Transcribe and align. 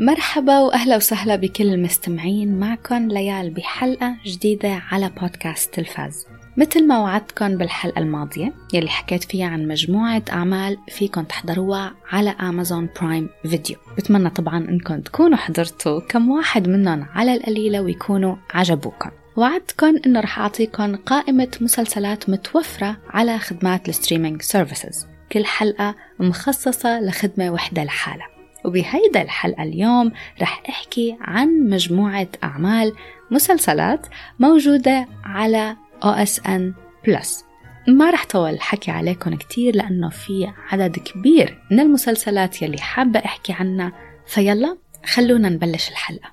مرحبا 0.00 0.58
وأهلا 0.58 0.96
وسهلا 0.96 1.36
بكل 1.36 1.64
المستمعين 1.64 2.58
معكم 2.58 3.08
ليال 3.08 3.50
بحلقة 3.50 4.16
جديدة 4.26 4.82
على 4.90 5.10
بودكاست 5.20 5.74
تلفاز. 5.74 6.26
مثل 6.56 6.86
ما 6.86 6.98
وعدتكم 6.98 7.58
بالحلقة 7.58 7.98
الماضية 7.98 8.52
يلي 8.74 8.88
حكيت 8.88 9.24
فيها 9.24 9.46
عن 9.46 9.68
مجموعة 9.68 10.22
أعمال 10.32 10.78
فيكم 10.88 11.22
تحضروها 11.22 11.94
على 12.12 12.30
Amazon 12.30 12.88
Prime 13.00 13.28
Video. 13.42 13.76
بتمنى 13.96 14.30
طبعا 14.30 14.58
أنكم 14.58 15.00
تكونوا 15.00 15.36
حضرتوا 15.36 16.00
كم 16.00 16.30
واحد 16.30 16.68
منهم 16.68 17.06
على 17.14 17.34
القليلة 17.34 17.80
ويكونوا 17.80 18.36
عجبوكم 18.50 19.10
وعدتكم 19.36 19.94
أنه 20.06 20.20
رح 20.20 20.38
أعطيكم 20.38 20.96
قائمة 20.96 21.58
مسلسلات 21.60 22.30
متوفرة 22.30 22.96
على 23.10 23.38
خدمات 23.38 23.88
ال 23.88 23.93
streaming 23.93 24.42
services. 24.42 25.06
كل 25.32 25.44
حلقة 25.44 25.94
مخصصة 26.18 27.00
لخدمة 27.00 27.50
وحدة 27.50 27.84
لحالها. 27.84 28.37
وبهيدا 28.64 29.22
الحلقة 29.22 29.62
اليوم 29.62 30.12
رح 30.42 30.62
أحكي 30.68 31.16
عن 31.20 31.48
مجموعة 31.48 32.28
أعمال 32.44 32.92
مسلسلات 33.30 34.06
موجودة 34.38 35.08
على 35.24 35.76
OSN 36.04 36.72
Plus 37.06 37.44
ما 37.88 38.10
رح 38.10 38.26
طول 38.26 38.50
الحكي 38.50 38.90
عليكم 38.90 39.34
كتير 39.34 39.76
لأنه 39.76 40.08
في 40.08 40.52
عدد 40.70 40.98
كبير 40.98 41.58
من 41.70 41.80
المسلسلات 41.80 42.62
يلي 42.62 42.78
حابة 42.78 43.18
أحكي 43.18 43.52
عنها 43.52 43.92
فيلا 44.26 44.76
خلونا 45.06 45.48
نبلش 45.48 45.90
الحلقة. 45.90 46.32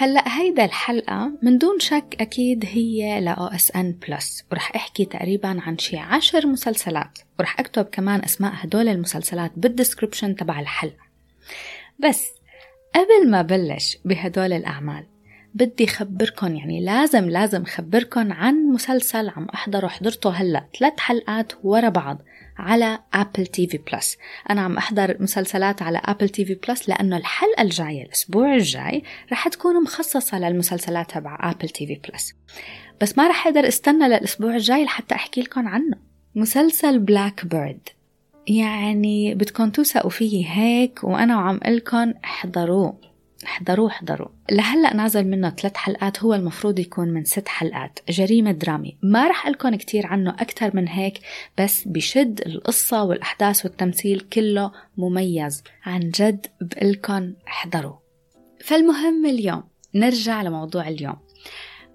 هلأ 0.00 0.40
هيدا 0.40 0.64
الحلقة 0.64 1.32
من 1.42 1.58
دون 1.58 1.78
شك 1.78 2.16
أكيد 2.20 2.64
هي 2.68 3.20
ل 3.20 3.34
OSN 3.34 4.06
Plus 4.06 4.44
ورح 4.52 4.76
أحكي 4.76 5.04
تقريبا 5.04 5.60
عن 5.60 5.78
شي 5.78 5.98
عشر 5.98 6.46
مسلسلات. 6.46 7.18
ورح 7.38 7.60
أكتب 7.60 7.84
كمان 7.84 8.20
أسماء 8.24 8.52
هدول 8.54 8.88
المسلسلات 8.88 9.52
بال 9.56 9.68
description 9.68 10.36
تبع 10.36 10.60
الحلقة. 10.60 11.04
بس 11.98 12.28
قبل 12.94 13.30
ما 13.30 13.42
بلش 13.42 13.98
بهدول 14.04 14.52
الأعمال 14.52 15.04
بدي 15.54 15.86
خبركن 15.86 16.56
يعني 16.56 16.80
لازم 16.80 17.30
لازم 17.30 17.64
خبركن 17.64 18.32
عن 18.32 18.54
مسلسل 18.54 19.28
عم 19.28 19.46
أحضره. 19.54 19.88
حضرته 19.88 20.30
هلأ 20.30 20.64
ثلاث 20.78 21.00
حلقات 21.00 21.52
ورا 21.62 21.88
بعض 21.88 22.22
على 22.60 22.98
Apple 23.14 23.46
TV 23.46 23.78
Plus 23.92 24.16
أنا 24.50 24.60
عم 24.60 24.76
أحضر 24.76 25.16
مسلسلات 25.20 25.82
على 25.82 26.00
Apple 26.04 26.28
TV 26.28 26.54
Plus 26.54 26.88
لأنه 26.88 27.16
الحلقة 27.16 27.62
الجاية 27.62 28.02
الأسبوع 28.02 28.54
الجاي 28.54 29.02
رح 29.32 29.48
تكون 29.48 29.82
مخصصة 29.82 30.38
للمسلسلات 30.38 31.10
تبع 31.10 31.38
Apple 31.40 31.68
TV 31.68 32.00
Plus 32.08 32.34
بس 33.00 33.18
ما 33.18 33.28
رح 33.28 33.46
أقدر 33.46 33.68
استنى 33.68 34.08
للأسبوع 34.08 34.56
الجاي 34.56 34.84
لحتى 34.84 35.14
أحكي 35.14 35.40
لكم 35.40 35.68
عنه. 35.68 35.96
مسلسل 36.34 36.98
Black 36.98 37.46
Bird 37.46 37.88
يعني 38.46 39.34
بدكم 39.34 39.70
توثقوا 39.70 40.10
فيي 40.10 40.46
هيك 40.48 41.04
وأنا 41.04 41.36
عم 41.36 41.60
قلكم 41.66 42.14
احضروه. 42.24 43.09
احضروه 43.44 43.90
احضروه 43.90 44.32
لهلا 44.50 44.94
نازل 44.94 45.24
منه 45.24 45.50
ثلاث 45.50 45.76
حلقات 45.76 46.22
هو 46.22 46.34
المفروض 46.34 46.78
يكون 46.78 47.08
من 47.08 47.24
ست 47.24 47.48
حلقات. 47.48 47.98
جريمة 48.08 48.52
درامي. 48.52 48.98
ما 49.02 49.28
رح 49.28 49.48
قلكم 49.48 49.74
كتير 49.74 50.06
عنه 50.06 50.30
أكثر 50.30 50.76
من 50.76 50.88
هيك 50.88 51.20
بس 51.58 51.88
بشد 51.88 52.40
القصة 52.46 53.04
والأحداث 53.04 53.64
والتمثيل 53.64 54.20
كله 54.20 54.72
مميز. 54.96 55.62
عن 55.84 56.00
جد 56.00 56.46
بقلكن 56.60 57.34
احضروا. 57.48 57.96
فالمهم 58.64 59.26
اليوم 59.26 59.62
نرجع 59.94 60.42
لموضوع 60.42 60.88
اليوم. 60.88 61.16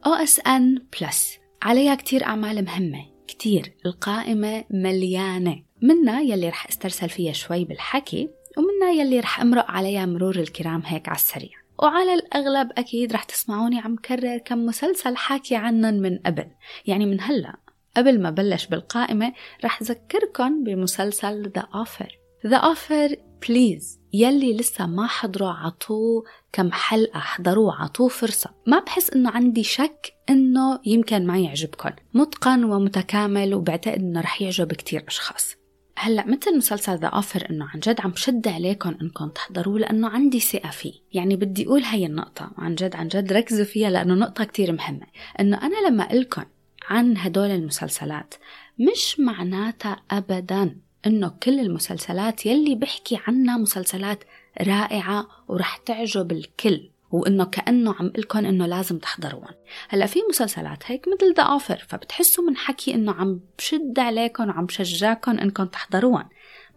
OSN 0.07 0.79
Plus 0.97 1.39
عليها 1.61 1.95
كتير 1.95 2.23
أعمال 2.23 2.65
مهمة. 2.65 3.05
كتير. 3.27 3.73
القائمة 3.85 4.63
مليانة. 4.69 5.63
منا 5.81 6.21
يلي 6.21 6.49
رح 6.49 6.67
استرسل 6.67 7.09
فيها 7.09 7.33
شوي 7.33 7.65
بالحكي 7.65 8.29
ومنا 8.57 8.91
يلي 8.91 9.19
رح 9.19 9.41
أمرق 9.41 9.71
عليها 9.71 10.05
مرور 10.05 10.35
الكرام 10.35 10.81
هيك 10.85 11.09
على 11.09 11.15
السريع. 11.15 11.51
وعلى 11.79 12.13
الأغلب 12.13 12.71
أكيد 12.77 13.13
رح 13.13 13.23
تسمعوني 13.23 13.79
عم 13.79 13.95
كرر 13.95 14.37
كم 14.37 14.65
مسلسل 14.65 15.15
حاكي 15.15 15.55
عنهم 15.55 15.93
من 15.93 16.17
قبل. 16.17 16.47
يعني 16.85 17.05
من 17.05 17.21
هلأ 17.21 17.55
قبل 17.97 18.21
ما 18.21 18.29
بلش 18.29 18.65
بالقائمة 18.65 19.33
رح 19.63 19.83
ذكركن 19.83 20.63
بمسلسل 20.63 21.51
The 21.57 21.61
Offer. 21.61 22.07
The 22.47 22.61
Offer 22.61 23.17
please 23.47 23.99
يلي 24.13 24.57
لسه 24.57 24.85
ما 24.85 25.07
حضروا 25.07 25.49
عطوه 25.49 26.23
كم 26.51 26.71
حلقة 26.71 27.19
حضروه 27.19 27.81
عطوه 27.83 28.07
فرصة. 28.07 28.49
ما 28.67 28.79
بحس 28.79 29.09
إنه 29.09 29.29
عندي 29.29 29.63
شك 29.63 30.13
إنه 30.29 30.79
يمكن 30.85 31.27
ما 31.27 31.39
يعجبكم 31.39 31.89
متقن 32.13 32.63
ومتكامل 32.63 33.53
وبعتقد 33.53 33.99
إنه 33.99 34.21
رح 34.21 34.41
يعجب 34.41 34.73
كتير 34.73 35.05
أشخاص. 35.07 35.55
هلا 35.97 36.27
مثل 36.27 36.57
مسلسل 36.57 36.97
The 36.97 37.07
Offer 37.07 37.47
إنه 37.49 37.65
عن 37.73 37.79
جد 37.79 38.01
عم 38.01 38.11
بشد 38.11 38.47
عليكم 38.47 38.95
إنكم 39.01 39.29
تحضروه 39.29 39.79
لأنه 39.79 40.07
عندي 40.07 40.39
ثقة 40.39 40.69
فيه. 40.69 40.93
يعني 41.13 41.35
بدي 41.35 41.65
أقول 41.65 41.83
هي 41.83 42.05
النقطة 42.05 42.51
عن 42.57 42.75
جد 42.75 42.95
عن 42.95 43.07
جد 43.07 43.33
ركزوا 43.33 43.65
فيها 43.65 43.89
لأنه 43.89 44.13
نقطة 44.13 44.43
كتير 44.43 44.71
مهمة. 44.71 45.05
إنه 45.39 45.57
أنا 45.61 45.87
لما 45.87 46.07
قلكم 46.11 46.43
عن 46.89 47.17
هدول 47.17 47.51
المسلسلات 47.51 48.33
مش 48.79 49.19
معناتها 49.19 50.01
ابدا 50.11 50.75
إنه 51.05 51.29
كل 51.43 51.59
المسلسلات 51.59 52.45
يلي 52.45 52.75
بحكي 52.75 53.19
عنها 53.27 53.57
مسلسلات 53.57 54.23
رائعة 54.61 55.27
ورح 55.47 55.77
تعجب 55.77 56.31
الكل. 56.31 56.89
وإنه 57.15 57.45
كأنه 57.45 57.95
عم 57.99 58.11
قلكم 58.17 58.39
إنه 58.39 58.65
لازم 58.65 58.97
تحضروهم 58.97 59.53
هلأ 59.89 60.05
في 60.05 60.19
مسلسلات 60.29 60.83
هيك 60.85 61.05
مثل 61.07 61.33
The 61.33 61.43
Offer 61.43 61.85
فبتحسوا 61.89 62.43
من 62.43 62.57
حكي 62.57 62.93
إنه 62.93 63.11
عم 63.11 63.39
بشد 63.57 63.99
عليكم 63.99 64.49
وعم 64.49 64.65
بشجعكم 64.65 65.31
انكم 65.31 65.65
تحضروهم 65.65 66.29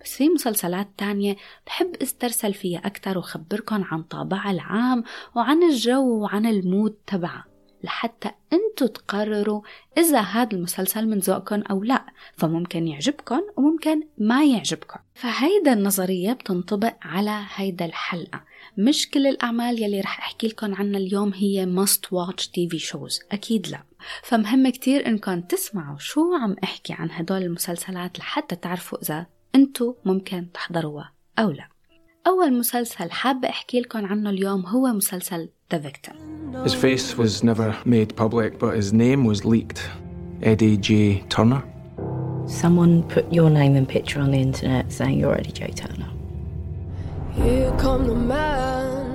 بس 0.04 0.16
في 0.16 0.28
مسلسلات 0.28 0.88
تانية 0.98 1.36
بحب 1.66 1.96
استرسل 2.02 2.54
فيها 2.54 2.80
أكتر 2.86 3.18
وخبركن 3.18 3.82
عن 3.82 4.02
طابعها 4.02 4.50
العام 4.50 5.04
وعن 5.34 5.62
الجو 5.62 6.22
وعن 6.22 6.46
ال 6.46 6.56
mood 6.56 6.96
تبعها. 7.06 7.47
لحتى 7.82 8.30
انتو 8.52 8.86
تقرروا 8.86 9.62
إذا 9.98 10.20
هذا 10.20 10.56
المسلسل 10.56 11.08
من 11.08 11.18
ذوقكم 11.18 11.62
أو 11.62 11.82
لا. 11.82 12.06
فممكن 12.36 12.88
يعجبكم 12.88 13.40
وممكن 13.56 14.02
ما 14.18 14.44
يعجبكم 14.44 15.00
فهيدا 15.14 15.72
النظرية 15.72 16.32
بتنطبق 16.32 16.94
على 17.02 17.44
هيدا 17.54 17.84
الحلقة. 17.84 18.44
مش 18.78 19.10
كل 19.10 19.26
الأعمال 19.26 19.82
يلي 19.82 20.00
رح 20.00 20.18
أحكي 20.18 20.46
لكم 20.46 20.74
عنها 20.74 20.98
اليوم 20.98 21.32
هي 21.34 21.66
must 21.76 22.00
watch 22.00 22.44
TV 22.44 22.78
shows. 22.78 23.24
أكيد 23.32 23.68
لا. 23.68 23.82
فمهم 24.22 24.68
كتير 24.68 25.06
إنكم 25.06 25.40
تسمعوا 25.40 25.98
شو 25.98 26.34
عم 26.34 26.56
أحكي 26.64 26.92
عن 26.92 27.10
هدول 27.10 27.42
المسلسلات 27.42 28.18
لحتى 28.18 28.56
تعرفوا 28.56 29.02
إذا 29.02 29.26
أنتو 29.54 29.94
ممكن 30.04 30.52
تحضروها 30.52 31.12
أو 31.38 31.50
لا. 31.50 31.68
أول 32.26 32.52
مسلسل 32.52 33.10
حابة 33.10 33.48
أحكي 33.48 33.80
لكم 33.80 34.06
عنه 34.06 34.30
اليوم 34.30 34.66
هو 34.66 34.86
مسلسل 34.86 35.48
The 35.74 35.78
Victim 35.78 36.16
His 36.64 36.74
face 36.74 37.16
was 37.18 37.42
never 37.44 37.76
made 37.84 38.16
public, 38.16 38.58
but 38.58 38.74
his 38.74 38.92
name 38.92 39.24
was 39.30 39.44
leaked. 39.44 39.80
Eddie 40.42 40.76
J. 40.76 40.90
Turner. 41.28 41.62
Someone 42.46 43.02
put 43.14 43.26
your 43.38 43.50
name 43.50 43.74
and 43.76 43.86
picture 43.96 44.20
on 44.24 44.30
the 44.30 44.40
internet 44.48 44.84
saying 44.98 45.16
you're 45.20 45.36
Eddie 45.40 45.56
J. 45.60 45.60
Turner. 45.80 46.10
Here 47.38 47.70
come 47.82 48.06
the 48.06 48.14
man 48.14 49.08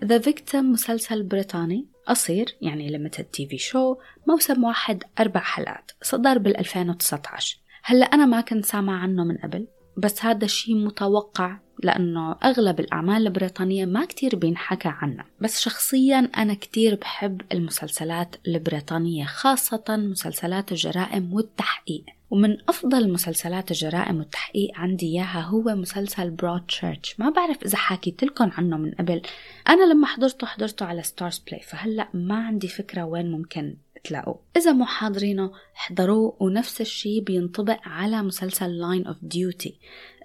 The 0.00 0.18
Victim 0.18 0.72
مسلسل 0.72 1.22
بريطاني 1.22 1.86
قصير 2.06 2.56
يعني 2.62 2.88
ليمتد 2.90 3.24
تي 3.24 3.46
في 3.46 3.58
شو 3.58 3.96
موسم 4.28 4.64
واحد 4.64 5.04
أربع 5.20 5.40
حلقات 5.40 5.90
صدر 6.02 6.38
بال 6.38 6.56
2019 6.56 7.58
هلا 7.82 8.06
أنا 8.06 8.26
ما 8.26 8.40
كنت 8.40 8.64
سامع 8.64 8.98
عنه 9.02 9.24
من 9.24 9.36
قبل 9.36 9.66
بس 9.96 10.24
هذا 10.24 10.44
الشيء 10.44 10.76
متوقع 10.76 11.56
لأنه 11.82 12.36
أغلب 12.44 12.80
الأعمال 12.80 13.26
البريطانية 13.26 13.84
ما 13.86 14.04
كتير 14.04 14.36
بينحكى 14.36 14.88
عنها 14.88 15.24
بس 15.40 15.60
شخصيا 15.60 16.30
أنا 16.36 16.54
كتير 16.54 16.94
بحب 16.94 17.40
المسلسلات 17.52 18.36
البريطانية 18.46 19.24
خاصة 19.24 19.84
مسلسلات 19.88 20.72
الجرائم 20.72 21.34
والتحقيق. 21.34 22.04
ومن 22.30 22.56
أفضل 22.68 23.12
مسلسلات 23.12 23.70
الجرائم 23.70 24.18
والتحقيق 24.18 24.70
عندي 24.74 25.06
إياها 25.06 25.40
هو 25.40 25.62
مسلسل 25.62 26.30
Broadchurch 26.30 27.14
ما 27.18 27.30
بعرف 27.30 27.62
إذا 27.62 27.76
حكيت 27.76 28.24
لكم 28.24 28.50
عنه 28.58 28.76
من 28.76 28.90
قبل. 28.90 29.22
أنا 29.68 29.92
لما 29.92 30.06
حضرته 30.06 30.46
حضرته 30.46 30.86
على 30.86 31.02
Starz 31.02 31.38
Play 31.38 31.60
فهلأ 31.60 32.08
ما 32.14 32.46
عندي 32.46 32.68
فكرة 32.68 33.04
وين 33.04 33.32
ممكن 33.32 33.76
تلاقوه 34.04 34.40
إذا 34.56 34.72
مو 34.72 34.84
حاضرينه 34.84 35.50
احضروه 35.76 36.36
ونفس 36.40 36.80
الشي 36.80 37.20
بينطبق 37.20 37.78
على 37.82 38.22
مسلسل 38.22 38.78
Line 38.78 39.06
of 39.06 39.16
Duty 39.22 39.78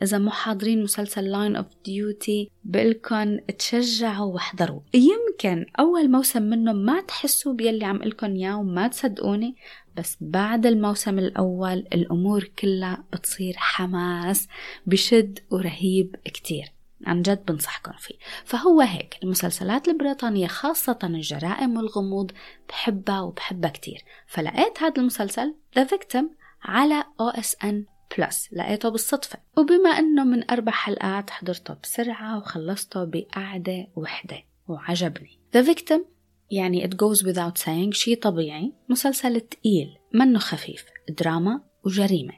إذا 0.04 0.18
مو 0.18 0.30
حاضرين 0.30 0.84
مسلسل 0.84 1.32
Line 1.32 1.56
of 1.56 1.68
Duty 1.86 2.50
بقلكن 2.64 3.40
تشجعوا 3.60 4.34
واحضروا 4.34 4.82
يمكن 4.94 5.66
أول 5.80 6.12
موسم 6.12 6.42
منه 6.42 6.74
ما 6.74 7.02
تحسوا 7.02 7.54
بيلي 7.54 7.86
عم 7.86 8.02
قلكن 8.02 8.36
إياه 8.36 8.60
وما 8.60 8.88
تصدقوني 8.88 9.56
بس 9.98 10.18
بعد 10.22 10.66
الموسم 10.66 11.20
الأول 11.20 11.78
الأمور 11.94 12.44
كلها 12.60 13.04
بتصير 13.14 13.54
حماس 13.58 14.48
بشد 14.86 15.40
ورهيب 15.52 16.16
كتير. 16.26 16.79
عن 17.06 17.22
جد 17.22 17.46
بنصحكم 17.46 17.92
فيه. 18.00 18.16
فهو 18.46 18.82
هيك 18.82 19.18
المسلسلات 19.24 19.88
البريطانية 19.88 20.48
خاصة 20.48 21.00
الجرائم 21.04 21.78
والغموض 21.78 22.32
بحبها 22.70 23.22
وبحبها 23.22 23.70
كتير. 23.70 24.04
فلقيت 24.28 24.84
هذا 24.84 24.94
المسلسل 24.98 25.56
The 25.80 25.84
Victim 25.84 26.26
على 26.64 27.04
OSN 27.04 27.76
بلس 28.18 28.50
لقيته 28.54 28.90
بالصدفة. 28.90 29.40
وبما 29.58 29.90
أنه 29.90 30.24
من 30.24 30.52
أربع 30.52 30.72
حلقات 30.72 31.30
حضرته 31.30 31.76
بسرعة 31.84 32.38
وخلصته 32.38 33.04
بقعدة 33.04 33.88
وحدة 33.96 34.44
وعجبني. 34.68 35.40
The 35.58 35.62
Victim 35.66 36.00
يعني 36.52 36.88
it 36.88 36.92
goes 36.92 37.24
without 37.24 37.58
saying 37.58 37.92
شي 37.92 38.16
طبيعي 38.16 38.74
مسلسل 38.90 39.40
تقيل 39.42 39.98
منه 40.14 40.40
خفيف 40.40 40.86
دراما 41.10 41.62
وجريمة. 41.86 42.34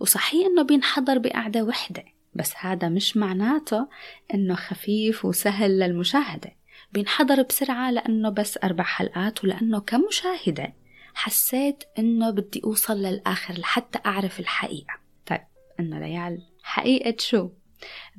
وصحيح 0.00 0.46
إنه 0.46 0.62
بينحضر 0.62 1.18
بقعدة 1.18 1.62
وحدة. 1.62 2.04
بس 2.36 2.52
هذا 2.56 2.88
مش 2.88 3.16
معناته 3.16 3.88
إنه 4.34 4.54
خفيف 4.54 5.24
وسهل 5.24 5.78
للمشاهدة 5.78 6.52
بينحضر 6.92 7.42
بسرعة 7.42 7.90
لأنه 7.90 8.30
بس 8.30 8.58
أربع 8.64 8.84
حلقات 8.84 9.44
ولأنه 9.44 9.80
كمشاهدة 9.80 10.74
حسيت 11.14 11.84
إنه 11.98 12.30
بدي 12.30 12.60
أوصل 12.64 13.02
للآخر 13.02 13.54
لحتى 13.54 13.98
أعرف 14.06 14.40
الحقيقة 14.40 14.94
طيب 15.26 15.46
إنه 15.80 15.98
ليال 15.98 16.42
حقيقة 16.62 17.16
شو؟ 17.18 17.50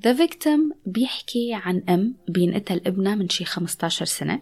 The 0.01 0.13
Victim 0.18 0.75
بيحكي 0.86 1.54
عن 1.54 1.83
أم 1.89 2.15
بينقتل 2.30 2.81
ابنها 2.86 3.15
من 3.15 3.30
شي 3.30 3.45
15 3.45 4.06
سنة 4.06 4.42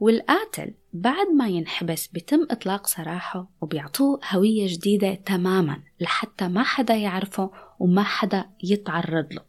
والقاتل 0.00 0.74
بعد 0.92 1.26
ما 1.26 1.48
ينحبس 1.48 2.06
بيتم 2.06 2.46
إطلاق 2.50 2.86
سراحه 2.86 3.50
وبيعطوه 3.60 4.20
هوية 4.30 4.66
جديدة 4.66 5.14
تماما 5.14 5.82
لحتى 6.00 6.48
ما 6.48 6.62
حدا 6.62 6.94
يعرفه 6.94 7.50
وما 7.78 8.02
حدا 8.02 8.44
يتعرض 8.62 9.32
له. 9.32 9.42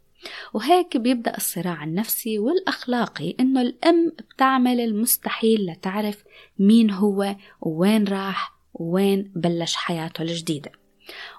وهيك 0.54 0.96
بيبدأ 0.96 1.36
الصراع 1.36 1.84
النفسي 1.84 2.38
والأخلاقي 2.38 3.34
إنه 3.40 3.60
الأم 3.60 4.12
بتعمل 4.18 4.80
المستحيل 4.80 5.66
لتعرف 5.66 6.24
مين 6.58 6.90
هو 6.90 7.36
ووين 7.60 8.08
راح 8.08 8.52
ووين 8.74 9.32
بلش 9.36 9.76
حياته 9.76 10.22
الجديدة. 10.22 10.72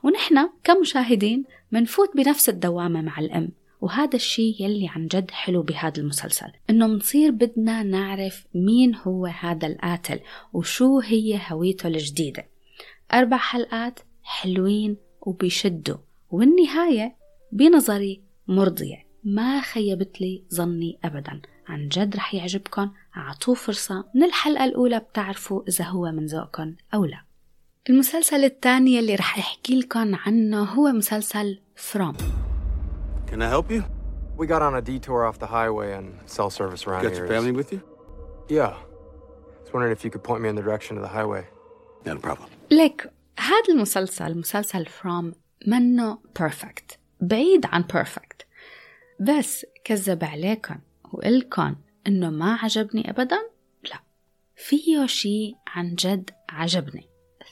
ونحن 0.03 0.49
كمشاهدين 0.63 1.43
منفوت 1.71 2.15
بنفس 2.15 2.49
الدوامة 2.49 3.01
مع 3.01 3.19
الأم. 3.19 3.51
وهذا 3.81 4.15
الشيء 4.15 4.55
يلي 4.59 4.87
عن 4.87 5.07
جد 5.07 5.31
حلو 5.31 5.61
بهذا 5.61 6.01
المسلسل 6.01 6.51
إنه 6.69 6.87
منصير 6.87 7.31
بدنا 7.31 7.83
نعرف 7.83 8.45
مين 8.55 8.95
هو 8.95 9.25
هذا 9.25 9.67
القاتل 9.67 10.19
وشو 10.53 10.99
هي 10.99 11.39
هويته 11.49 11.87
الجديدة. 11.87 12.45
أربع 13.13 13.37
حلقات 13.37 13.99
حلوين 14.23 14.97
وبيشدوا 15.21 15.97
والنهاية 16.31 17.15
بنظري 17.51 18.21
مرضية. 18.47 19.07
ما 19.23 19.61
خيبت 19.61 20.21
لي 20.21 20.43
ظني 20.53 20.99
أبدا. 21.03 21.41
عن 21.67 21.87
جد 21.87 22.15
رح 22.15 22.33
يعجبكم 22.33 22.91
أعطوه 23.17 23.55
فرصة 23.55 24.05
من 24.15 24.23
الحلقة 24.23 24.65
الأولى 24.65 24.99
بتعرفوا 24.99 25.61
إذا 25.67 25.85
هو 25.85 26.11
من 26.11 26.25
ذوقكم 26.25 26.75
أو 26.93 27.05
لا. 27.05 27.23
المسلسل 27.89 28.43
الثاني 28.43 28.99
اللي 28.99 29.15
رح 29.15 29.37
أحكي 29.37 29.79
لكم 29.79 30.15
عنه 30.15 30.63
هو 30.63 30.91
مسلسل 30.91 31.59
From. 31.77 32.46
Can 33.27 33.41
I 33.41 33.49
help 33.49 33.69
you? 33.75 33.83
We 34.37 34.45
got 34.47 34.61
on 34.61 34.73
a 34.75 34.81
detour 34.81 35.25
off 35.27 35.37
the 35.39 35.47
highway 35.47 35.89
and 35.97 36.07
cell 36.25 36.49
service 36.49 36.81
around 36.87 37.03
Got 37.03 37.11
here. 37.13 37.25
your 37.25 37.25
is- 37.25 37.35
family 37.35 37.51
with 37.59 37.69
you? 37.73 37.81
Yeah. 38.57 38.73
I 38.75 39.61
was 39.63 39.73
wondering 39.73 39.91
if 39.97 40.03
you 40.05 40.11
could 40.13 40.23
point 40.23 40.41
me 40.43 40.49
in 40.49 40.55
the 40.55 40.61
direction 40.61 40.93
of 40.97 41.03
the 41.03 41.09
highway. 41.09 41.43
Not 42.05 42.17
a 42.17 42.19
problem. 42.19 42.49
لك 42.71 43.11
هذا 43.39 43.73
المسلسل 43.73 44.37
مسلسل 44.37 44.85
From 44.87 45.33
منه 45.67 46.17
perfect 46.39 46.99
بعيد 47.21 47.65
عن 47.65 47.81
perfect 47.81 48.47
بس 49.19 49.65
بكذب 49.83 50.23
عليكم 50.23 50.75
وقلكن 51.13 51.75
انه 52.07 52.29
ما 52.29 52.55
عجبني 52.63 53.09
ابدا 53.09 53.37
لا 53.83 53.99
فيه 54.55 55.05
شي 55.05 55.55
عن 55.67 55.95
جد 55.95 56.29
عجبني 56.49 57.09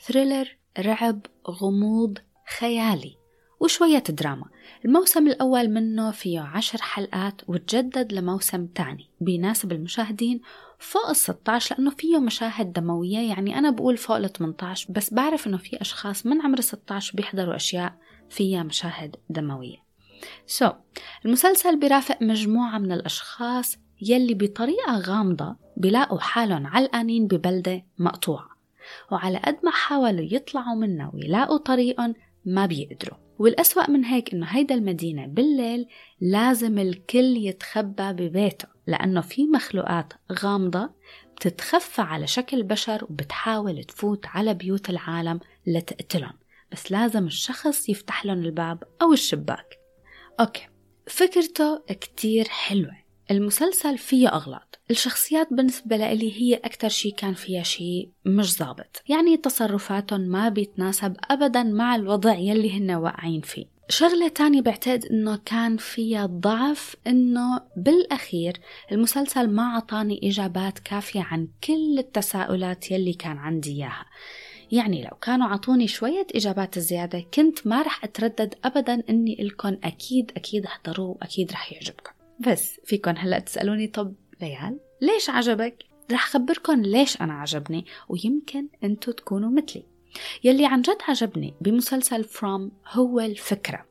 thriller 0.07 0.57
رعب 0.80 1.19
غموض 1.50 2.18
خيالي 2.57 3.18
وشوية 3.60 4.04
دراما. 4.10 4.46
الموسم 4.86 5.28
الأول 5.28 5.69
منه 5.69 6.12
فيه 6.12 6.40
عشر 6.40 6.81
حلقات 6.81 7.42
وتجدد 7.48 8.13
لموسم 8.13 8.66
تاني. 8.66 9.10
بيناسب 9.22 9.72
المشاهدين 9.72 10.42
فوق 10.80 11.10
ال 11.10 11.16
16 11.16 11.75
لأنه 11.75 11.92
فيه 11.92 12.19
مشاهد 12.19 12.74
دموية. 12.74 13.30
يعني 13.30 13.57
أنا 13.57 13.69
بقول 13.69 13.98
فوق 13.98 14.16
ال 14.16 14.34
18 14.34 14.94
بس 14.94 15.13
بعرف 15.13 15.48
إنه 15.48 15.57
في 15.57 15.81
أشخاص 15.81 16.25
من 16.25 16.42
عمر 16.42 16.62
16 16.62 17.16
بيحضروا 17.16 17.56
أشياء 17.56 17.94
فيها 18.30 18.63
مشاهد 18.63 19.16
دموية. 19.30 19.86
سو 20.48 20.68
so, 20.68 20.74
المسلسل 21.25 21.80
بيرافق 21.80 22.18
مجموعة 22.22 22.78
من 22.78 22.92
الأشخاص 22.92 23.78
يلي 24.01 24.34
بطريقة 24.34 25.00
غامضة 25.00 25.56
بيلاقوا 25.78 26.19
حالهم 26.19 26.68
علقانين 26.68 27.28
ببلدة 27.28 27.86
مقطوعة. 27.98 28.50
وعلى 29.12 29.38
قد 29.38 29.58
ما 29.63 29.72
حاولوا 29.72 30.28
يطلعوا 30.31 30.75
منها 30.75 31.12
ويلاقوا 31.13 31.58
طريقهم 31.58 32.16
ما 32.46 32.66
بيقدروا. 32.66 33.25
والأسوأ 33.40 33.90
من 33.90 34.06
هيك 34.06 34.34
إنه 34.34 34.46
هيدا 34.46 34.76
المدينة 34.76 35.26
بالليل 35.26 35.88
لازم 36.22 36.80
الكل 36.80 37.38
يتخبى 37.38 38.14
ببيته 38.14 38.68
لأنه 38.88 39.22
في 39.22 39.48
مخلوقات 39.48 40.14
غامضة 40.32 40.90
بتتخفى 41.36 42.02
على 42.02 42.28
شكل 42.28 42.64
بشر 42.64 43.04
وبتحاول 43.04 43.84
تفوت 43.84 44.26
على 44.26 44.54
بيوت 44.54 44.90
العالم 44.90 45.40
لتقتلهم. 45.68 46.34
بس 46.72 46.92
لازم 46.92 47.26
الشخص 47.26 47.90
يفتح 47.90 48.26
لهم 48.26 48.46
الباب 48.46 48.84
أو 49.02 49.14
الشباك. 49.14 49.80
أوكي 50.40 50.68
فكرته 51.08 51.84
كتير 51.88 52.48
حلوة. 52.48 52.98
المسلسل 53.32 53.98
فيه 53.98 54.28
أغلاط. 54.28 54.75
الشخصيات 54.92 55.48
بالنسبة 55.52 55.98
لي 55.98 56.42
هي 56.42 56.56
أكتر 56.56 56.90
شي 56.90 57.12
كان 57.12 57.34
فيها 57.34 57.64
شي 57.64 58.10
مش 58.26 58.58
ظابط 58.58 59.04
يعني 59.10 59.38
تصرفاتهم 59.38 60.22
ما 60.22 60.50
بيتناسب 60.50 61.16
أبدا 61.30 61.64
مع 61.64 61.96
الوضع 61.96 62.34
يلي 62.34 62.78
هن 62.78 62.92
واقعين 62.92 63.42
فيه. 63.42 63.66
شغلة 63.90 64.28
تانية 64.28 64.62
بعتقد 64.62 65.06
إنه 65.06 65.40
كان 65.46 65.78
فيها 65.78 66.26
ضعف 66.26 66.96
إنه 67.08 67.62
بالأخير 67.78 68.60
المسلسل 68.92 69.50
ما 69.50 69.64
عطاني 69.64 70.20
إجابات 70.24 70.80
كافية 70.80 71.22
عن 71.22 71.48
كل 71.64 72.00
التساؤلات 72.00 72.92
يلي 72.92 73.14
كان 73.14 73.38
عندي 73.38 73.72
إياها. 73.72 74.06
يعني 74.72 75.04
لو 75.04 75.18
كانوا 75.22 75.48
عطوني 75.48 75.88
شوية 75.88 76.28
إجابات 76.36 76.80
زيادة 76.80 77.26
كنت 77.34 77.68
ما 77.68 77.82
رح 77.82 78.04
أتردد 78.04 78.56
أبدا 78.64 79.04
إني 79.10 79.42
إلكن 79.42 79.80
أكيد 79.84 80.32
أكيد 80.38 80.66
احضروه 80.66 81.10
وأكيد 81.10 81.52
رح 81.52 81.74
يعجبكم. 81.74 82.12
بس 82.40 82.80
فيكن 82.86 83.18
هلأ 83.18 83.40
تسألوني 83.40 83.88
طب 83.88 84.14
ليال 84.42 84.80
ليش 85.02 85.30
عجبك؟ 85.30 85.84
رح 86.12 86.26
خبركن 86.26 86.82
ليش 86.82 87.22
أنا 87.22 87.34
عجبني 87.34 87.86
ويمكن 88.10 88.68
أنتوا 88.84 89.13
تكونوا 89.13 89.50
مثلي 89.50 89.84
يلي 90.44 90.65
عن 90.65 90.82
جد 90.82 90.98
عجبني 91.08 91.54
بمسلسل 91.62 92.24
فروم 92.24 92.72
هو 92.88 93.20
الفكرة 93.20 93.86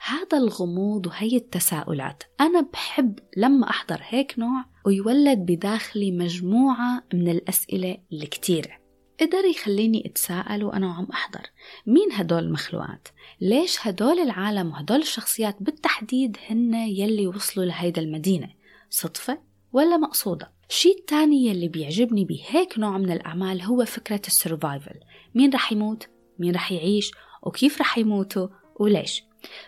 هذا 0.00 0.38
الغموض 0.38 1.06
وهي 1.06 1.36
التساؤلات 1.36 2.22
أنا 2.40 2.60
بحب 2.60 3.18
لما 3.36 3.70
أحضر 3.70 4.00
هيك 4.02 4.38
نوع 4.38 4.64
ويولد 4.86 5.38
بداخلي 5.38 6.10
مجموعة 6.10 7.02
من 7.14 7.28
الأسئلة 7.28 7.98
الكتيرة 8.12 8.78
قدر 9.20 9.44
يخليني 9.44 10.06
أتساءل 10.06 10.64
وأنا 10.64 10.92
عم 10.92 11.06
أحضر 11.12 11.50
مين 11.86 12.12
هدول 12.12 12.44
المخلوقات؟ 12.44 13.08
ليش 13.40 13.86
هدول 13.86 14.18
العالم 14.18 14.70
وهدول 14.70 15.00
الشخصيات 15.00 15.56
بالتحديد 15.60 16.36
هن 16.50 16.74
يلي 16.74 17.26
وصلوا 17.26 17.66
لهيدا 17.66 18.02
المدينة؟ 18.02 18.48
صدفة 18.90 19.47
ولا 19.72 19.96
مقصودة؟ 19.96 20.52
الشيء 20.70 20.98
الثاني 20.98 21.46
يلي 21.46 21.68
بيعجبني 21.68 22.24
بهيك 22.24 22.78
نوع 22.78 22.98
من 22.98 23.12
الأعمال 23.12 23.62
هو 23.62 23.84
فكرة 23.84 24.22
السرفايفل 24.26 25.00
مين 25.34 25.50
رح 25.54 25.72
يموت؟ 25.72 26.08
مين 26.38 26.54
رح 26.54 26.72
يعيش؟ 26.72 27.10
وكيف 27.42 27.80
رح 27.80 27.98
يموتوا؟ 27.98 28.48
وليش؟ 28.80 29.24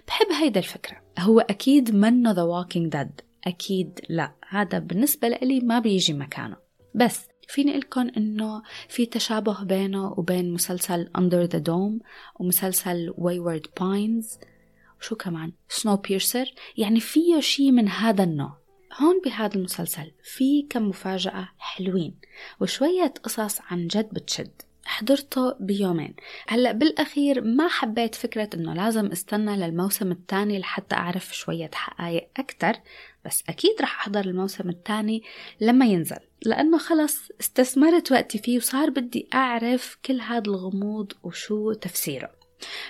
بحب 0.07 0.26
هيدا 0.33 0.61
الفكرة 0.61 1.02
هو 1.19 1.40
أكيد 1.40 1.95
منه 1.95 2.35
The 2.35 2.66
Walking 2.66 2.90
Dead 2.97 3.25
أكيد 3.47 4.00
لا 4.09 4.33
هذا 4.49 4.78
بالنسبة 4.78 5.28
لي 5.28 5.61
ما 5.61 5.78
بيجي 5.78 6.12
مكانه 6.12 6.57
بس 6.95 7.28
فيني 7.49 7.78
لكم 7.78 8.11
إنه 8.16 8.62
في 8.88 9.07
تشابه 9.07 9.64
بينه 9.64 10.12
وبين 10.12 10.52
مسلسل 10.52 11.11
Under 11.19 11.50
the 11.50 11.59
Dome 11.59 12.07
ومسلسل 12.40 13.14
Wayward 13.19 13.66
Pines 13.80 14.45
وشو 15.00 15.16
كمان 15.16 15.52
سنو 15.69 15.97
بيرسر 15.97 16.54
يعني 16.76 17.00
فيه 17.00 17.40
شيء 17.40 17.73
من 17.73 17.88
هذا 17.88 18.25
النوع 18.25 18.60
هون 19.00 19.21
بهذا 19.25 19.54
المسلسل 19.54 20.11
في 20.23 20.66
كم 20.71 20.88
مفاجأة 20.88 21.49
حلوين 21.59 22.14
وشوية 22.61 23.14
قصص 23.23 23.61
عن 23.71 23.87
جد 23.87 24.09
بتشد. 24.12 24.62
حضرته 24.85 25.54
بيومين. 25.61 26.14
هلأ 26.49 26.73
بالأخير 26.73 27.40
ما 27.40 27.69
حبيت 27.69 28.14
فكرة 28.14 28.50
إنه 28.54 28.75
لازم 28.75 29.07
استنى 29.07 29.57
للموسم 29.57 30.12
الثاني 30.12 30.59
لحتى 30.59 30.95
أعرف 30.95 31.37
شوية 31.37 31.71
حقائق 31.75 32.28
أكثر 32.37 32.73
بس 33.25 33.42
أكيد 33.49 33.76
رح 33.80 34.00
أحضر 34.00 34.21
الموسم 34.21 34.69
الثاني 34.69 35.23
لما 35.61 35.87
ينزل. 35.87 36.21
لأنه 36.42 36.78
خلص 36.78 37.28
استثمرت 37.40 38.12
وقتي 38.12 38.38
فيه 38.38 38.57
وصار 38.57 38.90
بدي 38.90 39.28
أعرف 39.35 39.99
كل 40.04 40.21
هذا 40.21 40.50
الغموض 40.50 41.12
وشو 41.23 41.73
تفسيره. 41.73 42.40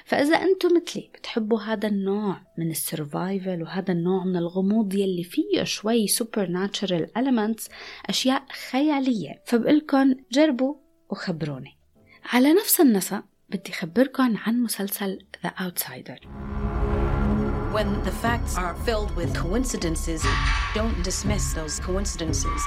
فإذا 0.05 0.37
أنتم 0.37 0.69
مثلي 0.77 1.11
بتحبوا 1.15 1.61
هذا 1.61 1.89
النوع 1.89 2.41
من 2.59 2.71
ال 2.71 2.81
survival 2.81 3.63
وهذا 3.63 3.93
النوع 3.93 4.25
من 4.25 4.37
الغموض 4.37 4.95
يلي 4.95 5.25
فيه 5.25 5.65
شوي 5.65 6.07
supernatural 6.07 7.07
elements 7.19 7.71
أشياء 8.07 8.45
خيالية 8.71 9.43
فبقلكن 9.47 10.17
جربوا 10.33 10.75
وخبروني 11.11 11.79
على 12.25 12.53
نفس 12.53 12.81
النسق 12.81 13.25
بدي 13.49 13.73
خبركن 13.73 14.37
عن 14.37 14.63
مسلسل 14.63 15.19
The 15.45 15.51
Outsider 15.61 16.19
When 17.73 18.03
the 18.03 18.11
facts 18.11 18.59
are 18.59 18.75
filled 18.87 19.15
with 19.15 19.33
coincidences, 19.33 20.21
don't 20.75 21.01
dismiss 21.05 21.53
those 21.53 21.79
coincidences. 21.79 22.61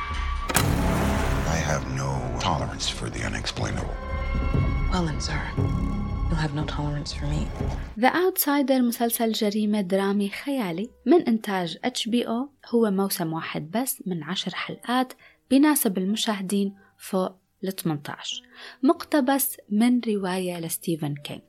I 0.56 1.60
have 1.72 1.84
no 1.94 2.12
tolerance 2.40 2.88
for 2.88 3.10
the 3.10 3.24
unexplainable. 3.24 3.94
Well 4.92 5.06
then, 5.06 5.20
sir, 5.20 5.42
have 6.44 6.54
no 6.56 6.66
tolerance 6.66 7.14
for 7.14 7.26
me. 7.26 7.48
The 7.98 8.10
Outsider 8.10 8.82
مسلسل 8.82 9.32
جريمة 9.32 9.82
درامي 9.82 10.30
خيالي 10.30 10.90
من 11.06 11.22
إنتاج 11.28 11.78
HBO 11.78 12.50
هو 12.74 12.92
موسم 12.92 13.34
واحد 13.34 13.72
بس 13.72 14.04
من 14.06 14.24
عشر 14.24 14.56
حلقات 14.56 15.14
بيناسب 15.50 15.98
المشاهدين 15.98 16.76
فوق 16.98 17.36
ل 17.62 17.72
18 17.72 18.42
مقتبس 18.84 19.58
من 19.70 20.02
رواية 20.08 20.60
لستيفن 20.60 21.16
كينج 21.16 21.42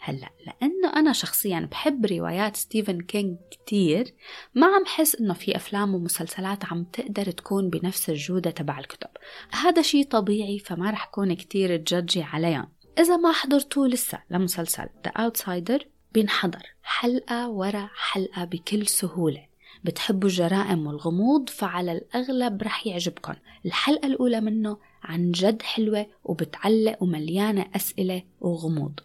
هلا 0.00 0.28
لأنه 0.46 0.96
أنا 0.96 1.12
شخصيا 1.12 1.68
بحب 1.70 2.06
روايات 2.06 2.56
ستيفن 2.56 3.00
كينج 3.00 3.36
كتير 3.50 4.14
ما 4.54 4.66
عم 4.66 4.84
حس 4.86 5.14
إنه 5.14 5.34
في 5.34 5.56
أفلام 5.56 5.94
ومسلسلات 5.94 6.64
عم 6.64 6.84
تقدر 6.84 7.30
تكون 7.30 7.70
بنفس 7.70 8.10
الجودة 8.10 8.50
تبع 8.50 8.78
الكتب. 8.78 9.10
هذا 9.50 9.82
شيء 9.82 10.04
طبيعي 10.04 10.58
فما 10.58 10.90
رح 10.90 11.06
كون 11.06 11.34
كتير 11.34 11.76
judgy 11.76 12.22
عليهم. 12.22 12.68
إذا 12.98 13.16
ما 13.16 13.32
حضرتوا 13.32 13.88
لسه 13.88 14.18
لمسلسل 14.30 14.88
The 15.06 15.10
Outsider 15.10 15.84
بينحضر 16.12 16.62
حلقة 16.82 17.48
ورا 17.48 17.90
حلقة 17.94 18.44
بكل 18.44 18.86
سهولة. 18.86 19.46
بتحبوا 19.84 20.28
الجرائم 20.28 20.86
والغموض؟ 20.86 21.48
فعلى 21.48 21.92
الأغلب 21.92 22.62
رح 22.62 22.86
يعجبكم 22.86 23.34
الحلقة 23.66 24.06
الأولى 24.06 24.40
منه 24.40 24.78
عن 25.02 25.30
جد 25.30 25.62
حلوة 25.62 26.06
وبتعلق 26.24 27.02
ومليانة 27.02 27.66
أسئلة 27.76 28.22
وغموض. 28.40 29.00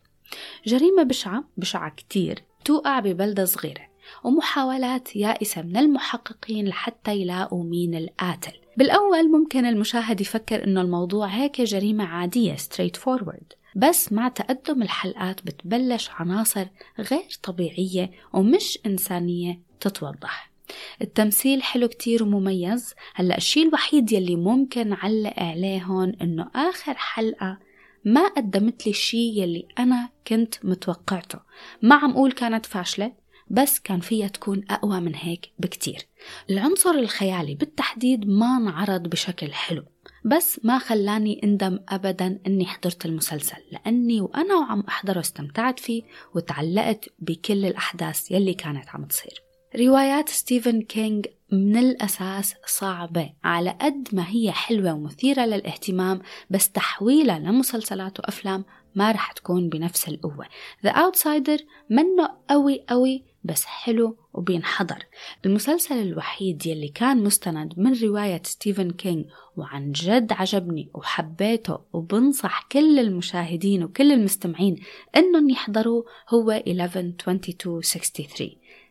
جريمة 0.66 1.04
بشعة 1.04 1.44
بشعة 1.58 1.90
كتير 1.90 2.44
توقع 2.66 3.00
ببلدة 3.00 3.46
صغيرة 3.46 3.88
ومحاولات 4.24 5.16
يائسة 5.16 5.62
من 5.62 5.78
المحققين 5.78 6.68
لحتى 6.68 7.16
يلاقوا 7.16 7.64
مين 7.64 7.96
القاتل. 7.96 8.54
بالأول 8.78 9.32
ممكن 9.32 9.66
المشاهد 9.66 10.22
يفكر 10.22 10.64
إنه 10.64 10.82
الموضوع 10.82 11.28
هيك 11.28 11.62
جريمة 11.62 12.04
عادية 12.04 12.56
straight 12.56 13.00
forward 13.00 13.63
بس 13.76 14.14
مع 14.14 14.28
تقدم 14.28 14.82
الحلقات 14.82 15.42
بتبلش 15.42 16.10
عناصر 16.10 16.66
غير 17.00 17.28
طبيعية 17.44 18.12
ومش 18.34 18.80
إنسانية 18.86 19.62
تتوضح. 19.80 20.54
التمثيل 21.02 21.64
حلو 21.64 21.88
كتير 21.88 22.24
ومميز. 22.24 22.94
هلأ 23.16 23.38
الشيء 23.38 23.68
الوحيد 23.68 24.12
يلي 24.12 24.36
ممكن 24.36 24.94
علق 24.94 25.40
عليه 25.40 25.84
هون 25.84 26.16
إنه 26.22 26.50
آخر 26.56 26.94
حلقة 26.94 27.60
ما 28.06 28.28
قدمت 28.28 28.86
لي 28.86 28.90
الشيء 28.90 29.44
يلي 29.44 29.68
أنا 29.80 30.10
كنت 30.28 30.66
متوقعته. 30.66 31.40
ما 31.82 31.96
عم 31.96 32.12
أقول 32.12 32.32
كانت 32.32 32.66
فاشلة 32.66 33.14
بس 33.48 33.80
كان 33.80 34.00
فيها 34.00 34.28
تكون 34.28 34.66
أقوى 34.70 35.00
من 35.00 35.16
هيك 35.16 35.52
بكتير. 35.60 36.08
العنصر 36.50 36.92
الخيالي 36.92 37.56
بالتحديد 37.56 38.28
ما 38.28 38.58
انعرض 38.58 39.08
بشكل 39.08 39.54
حلو. 39.54 39.84
بس 40.26 40.60
ما 40.64 40.80
خلاني 40.80 41.42
اندم 41.44 41.80
ابدا 41.90 42.40
إني 42.48 42.66
حضرت 42.66 43.06
المسلسل 43.06 43.58
لأني 43.72 44.22
وأنا 44.22 44.56
وعم 44.56 44.80
أحضره 44.88 45.20
استمتعت 45.20 45.80
فيه 45.80 46.04
وتعلقت 46.36 47.10
بكل 47.20 47.66
الأحداث 47.66 48.32
يلي 48.32 48.54
كانت 48.54 48.90
عم 48.90 49.06
تصير. 49.06 49.44
روايات 49.76 50.30
ستيفن 50.30 50.82
كينج 50.82 51.26
من 51.52 51.78
الأساس 51.78 52.56
صعبة 52.66 53.34
على 53.44 53.78
قد 53.82 54.08
ما 54.14 54.26
هي 54.28 54.52
حلوة 54.52 54.94
ومثيرة 54.94 55.46
للاهتمام 55.46 56.22
بس 56.50 56.70
تحويلها 56.70 57.40
لمسلسلات 57.40 58.20
وأفلام 58.20 58.66
ما 58.96 59.12
رح 59.12 59.32
تكون 59.32 59.70
بنفس 59.70 60.08
القوة. 60.10 60.46
The 60.88 60.90
Outsider 60.90 61.64
منه 61.90 62.30
قوي 62.50 62.86
قوي 62.90 63.33
بس 63.44 63.66
حلو 63.66 64.18
وبينحضر. 64.34 65.06
المسلسل 65.46 66.02
الوحيد 66.02 66.66
يلي 66.66 66.88
كان 66.88 67.24
مستند 67.24 67.74
من 67.78 67.94
رواية 67.94 68.42
ستيفن 68.46 68.92
كينج 68.92 69.26
وعن 69.58 69.92
جد 69.92 70.32
عجبني 70.32 70.90
وحبيته 70.94 71.80
وبنصح 71.94 72.68
كل 72.72 73.00
المشاهدين 73.00 73.84
وكل 73.84 74.12
المستمعين 74.12 74.76
إنهم 75.16 75.50
يحضروه 75.50 76.06
هو 76.30 76.52
112263 76.52 78.50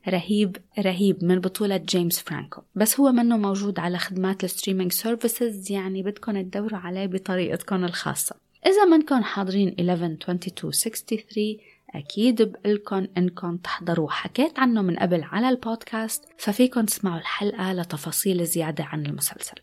رهيب 0.09 0.57
رهيب 0.79 1.25
من 1.25 1.41
بطولة 1.41 1.77
جيمس 1.77 2.21
فرانكو. 2.21 2.63
بس 2.75 3.01
هو 3.01 3.13
منه 3.13 3.37
موجود 3.37 3.79
على 3.79 3.99
خدمات 3.99 4.45
ال 4.45 4.50
streaming 4.50 4.93
services 4.93 5.73
يعني 5.73 6.03
بدكم 6.03 6.43
تدوروا 6.43 6.79
عليه 6.79 7.07
بطريقتكم 7.07 7.85
الخاصة. 7.85 8.37
إذا 8.67 8.85
منكم 8.85 9.23
حاضرين 9.23 9.75
112263 9.79 11.57
أكيد 11.95 12.43
بقلكن 12.43 13.09
إنكم 13.19 13.57
تحضروا 13.57 14.11
حكيت 14.11 14.59
عنه 14.59 14.83
من 14.83 14.97
قبل 14.97 15.23
على 15.23 15.49
البودكاست 15.49 16.25
ففيكن 16.39 16.87
تسمعوا 16.87 17.19
الحلقة 17.19 17.73
لتفاصيل 17.73 18.47
زيادة 18.47 18.85
عن 18.85 19.07
المسلسل. 19.07 19.57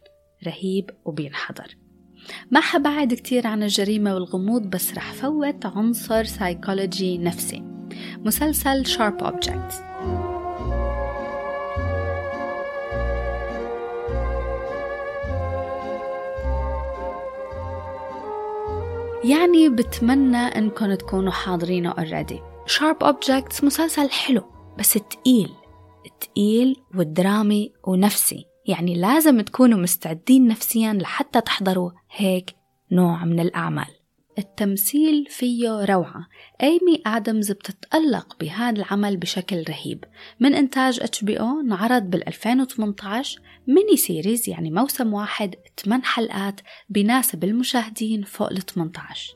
رهيب 0.47 0.89
وبينحضر. 1.05 1.75
ما 2.51 2.59
حبعد 2.59 3.13
كتير 3.13 3.47
عن 3.47 3.63
الجريمة 3.63 4.13
والغموض 4.13 4.61
بس 4.61 4.93
رح 4.93 5.13
فوت 5.13 5.65
عنصر 5.65 6.23
سايكولوجي 6.23 7.17
نفسي. 7.17 7.63
مسلسل 8.17 8.85
Sharp 8.85 9.21
Objects. 9.23 9.88
يعني 19.23 19.69
بتمنى 19.69 20.37
انكم 20.37 20.93
تكونوا 20.93 21.31
حاضرينه 21.31 21.89
already 21.91 22.39
Sharp 22.65 23.03
Objects 23.03 23.63
مسلسل 23.63 24.09
حلو 24.09 24.41
بس 24.77 24.93
تقيل. 24.93 25.49
تقيل 26.21 26.75
ودرامي 26.95 27.73
ونفسي. 27.87 28.45
يعني 28.65 28.95
لازم 28.95 29.41
تكونوا 29.41 29.79
مستعدين 29.79 30.47
نفسيا 30.47 30.93
لحتى 30.93 31.41
تحضروا 31.41 31.91
هيك 32.11 32.55
نوع 32.91 33.25
من 33.25 33.39
الأعمال. 33.39 33.98
التمثيل 34.37 35.25
فيه 35.29 35.85
روعة. 35.85 36.27
ايمي 36.63 37.01
ادمز 37.05 37.51
بتتألق 37.51 38.37
بهذا 38.39 38.77
العمل 38.77 39.17
بشكل 39.17 39.63
رهيب. 39.69 40.03
من 40.39 40.55
إنتاج 40.55 40.99
HBO 41.01 41.59
انعرض 41.59 42.03
بال 42.03 42.27
2018 42.27 43.41
mini 43.67 43.97
series 43.97 44.49
يعني 44.49 44.71
موسم 44.71 45.13
واحد 45.13 45.55
8 45.85 46.03
حلقات 46.03 46.61
بيناسب 46.89 47.43
المشاهدين 47.43 48.23
فوق 48.23 48.49
ال 48.51 48.65
18 48.65 49.33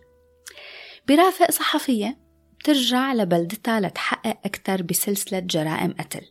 برافق 1.08 1.52
صحفية 1.52 2.18
بترجع 2.60 3.14
لبلدتها 3.14 3.80
لتحقق 3.80 4.38
أكثر 4.46 4.82
بسلسلة 4.82 5.40
جرائم 5.40 5.94
قتل. 6.00 6.22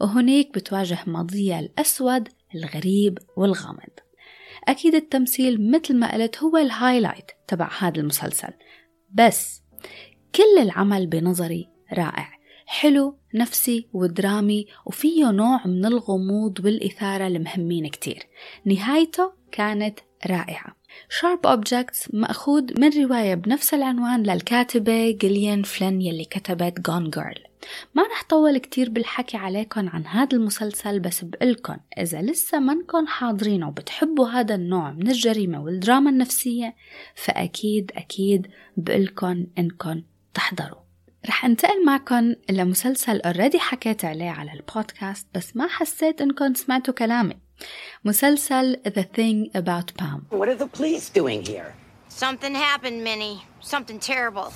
وهنيك 0.00 0.54
بتواجه 0.54 0.98
ماضيها 1.06 1.60
الأسود 1.60 2.28
الغريب 2.54 3.18
والغامض. 3.36 4.07
أكيد 4.64 4.94
التمثيل 4.94 5.70
مثل 5.70 5.96
ما 5.96 6.14
قلت 6.14 6.38
هو 6.38 6.56
ال 6.56 6.63
highlight 6.63 7.30
تبع 7.48 7.70
هذا 7.78 8.00
المسلسل. 8.00 8.52
بس 9.14 9.62
كل 10.34 10.62
العمل 10.62 11.06
بنظري 11.06 11.68
رائع. 11.92 12.38
حلو 12.66 13.18
نفسي 13.34 13.88
ودرامي 13.92 14.66
وفيه 14.86 15.30
نوع 15.30 15.66
من 15.66 15.86
الغموض 15.86 16.64
والإثارة 16.64 17.26
المهمين 17.26 17.88
كتير. 17.88 18.22
نهايته 18.64 19.32
كانت 19.52 19.98
رائعة. 20.26 20.78
Sharp 21.08 21.46
Objects 21.46 22.14
مأخوذ 22.14 22.80
من 22.80 22.90
رواية 23.04 23.34
بنفس 23.34 23.74
العنوان 23.74 24.22
للكاتبة 24.22 25.10
جيليان 25.10 25.62
فلين 25.62 26.02
يلي 26.02 26.24
كتبت 26.24 26.80
Gone 26.80 27.10
Girl 27.10 27.44
ما 27.94 28.02
رح 28.02 28.24
طول 28.28 28.58
كتير 28.58 28.90
بالحكي 28.90 29.36
عليكم 29.36 29.88
عن 29.88 30.06
هذا 30.06 30.36
المسلسل 30.36 31.00
بس 31.00 31.24
بقلكن 31.24 31.76
إذا 31.98 32.22
لسه 32.22 32.58
منكن 32.58 33.08
حاضرين 33.08 33.64
وبتحبوا 33.64 34.28
هذا 34.28 34.54
النوع 34.54 34.90
من 34.90 35.08
الجريمة 35.08 35.62
والدراما 35.62 36.10
النفسية 36.10 36.74
فأكيد 37.14 37.92
أكيد 37.96 38.46
بقلكن 38.76 39.46
إنكن 39.58 40.02
تحضروا 40.34 40.78
رح 41.28 41.44
انتقل 41.44 41.84
معكم 41.84 42.34
لمسلسل 42.50 43.20
اوريدي 43.20 43.58
حكيت 43.58 44.04
عليه 44.04 44.30
على 44.30 44.52
البودكاست 44.52 45.26
بس 45.34 45.56
ما 45.56 45.68
حسيت 45.68 46.20
انكم 46.20 46.54
سمعتوا 46.54 46.94
كلامي 46.94 47.36
مسلسل 48.04 48.76
The 48.86 49.02
Thing 49.02 49.60
About 49.60 50.02
Pam 50.02 50.38
What 50.38 50.48
are 50.48 50.54
the 50.54 50.68
police 50.78 51.10
doing 51.10 51.42
here? 51.44 51.74
Something 52.08 52.54
happened, 52.54 53.04
Minnie. 53.04 53.38
Something 53.60 53.98
terrible. 54.00 54.52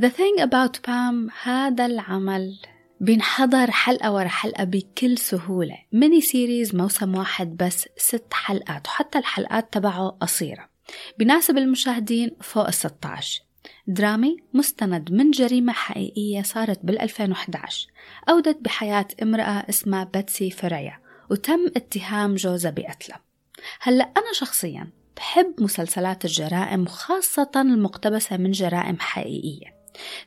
The 0.00 0.10
Thing 0.10 0.42
About 0.42 0.80
Pam 0.86 1.30
هذا 1.42 1.86
العمل 1.86 2.58
بينحضر 3.00 3.70
حلقة 3.70 4.12
ورا 4.12 4.28
حلقة 4.28 4.64
بكل 4.64 5.18
سهولة. 5.18 5.78
mini 5.92 6.20
series 6.20 6.74
موسم 6.74 7.14
واحد 7.14 7.56
بس 7.56 7.88
ست 7.96 8.32
حلقات 8.32 8.86
وحتى 8.86 9.18
الحلقات 9.18 9.72
تبعه 9.72 10.08
قصيرة. 10.08 10.68
بناسب 11.18 11.58
المشاهدين 11.58 12.36
فوق 12.40 12.66
ال 12.66 12.74
16 12.74 13.42
درامي 13.86 14.36
مستند 14.54 15.12
من 15.12 15.30
جريمة 15.30 15.72
حقيقية 15.72 16.42
صارت 16.42 16.80
بال 16.82 17.00
2011 17.00 17.88
أودت 18.28 18.58
بحياة 18.60 19.08
امرأة 19.22 19.64
اسمها 19.68 20.04
بيتسي 20.04 20.50
فاريا 20.50 20.98
وتم 21.30 21.66
اتهام 21.76 22.34
جوزها 22.34 22.70
بقتلها 22.70 23.20
هلأ 23.80 24.04
أنا 24.04 24.32
شخصيا 24.32 24.90
بحب 25.16 25.54
مسلسلات 25.58 26.24
الجرائم 26.24 26.82
وخاصة 26.82 27.50
المقتبسة 27.56 28.36
من 28.36 28.50
جرائم 28.50 28.96
حقيقية. 29.00 29.73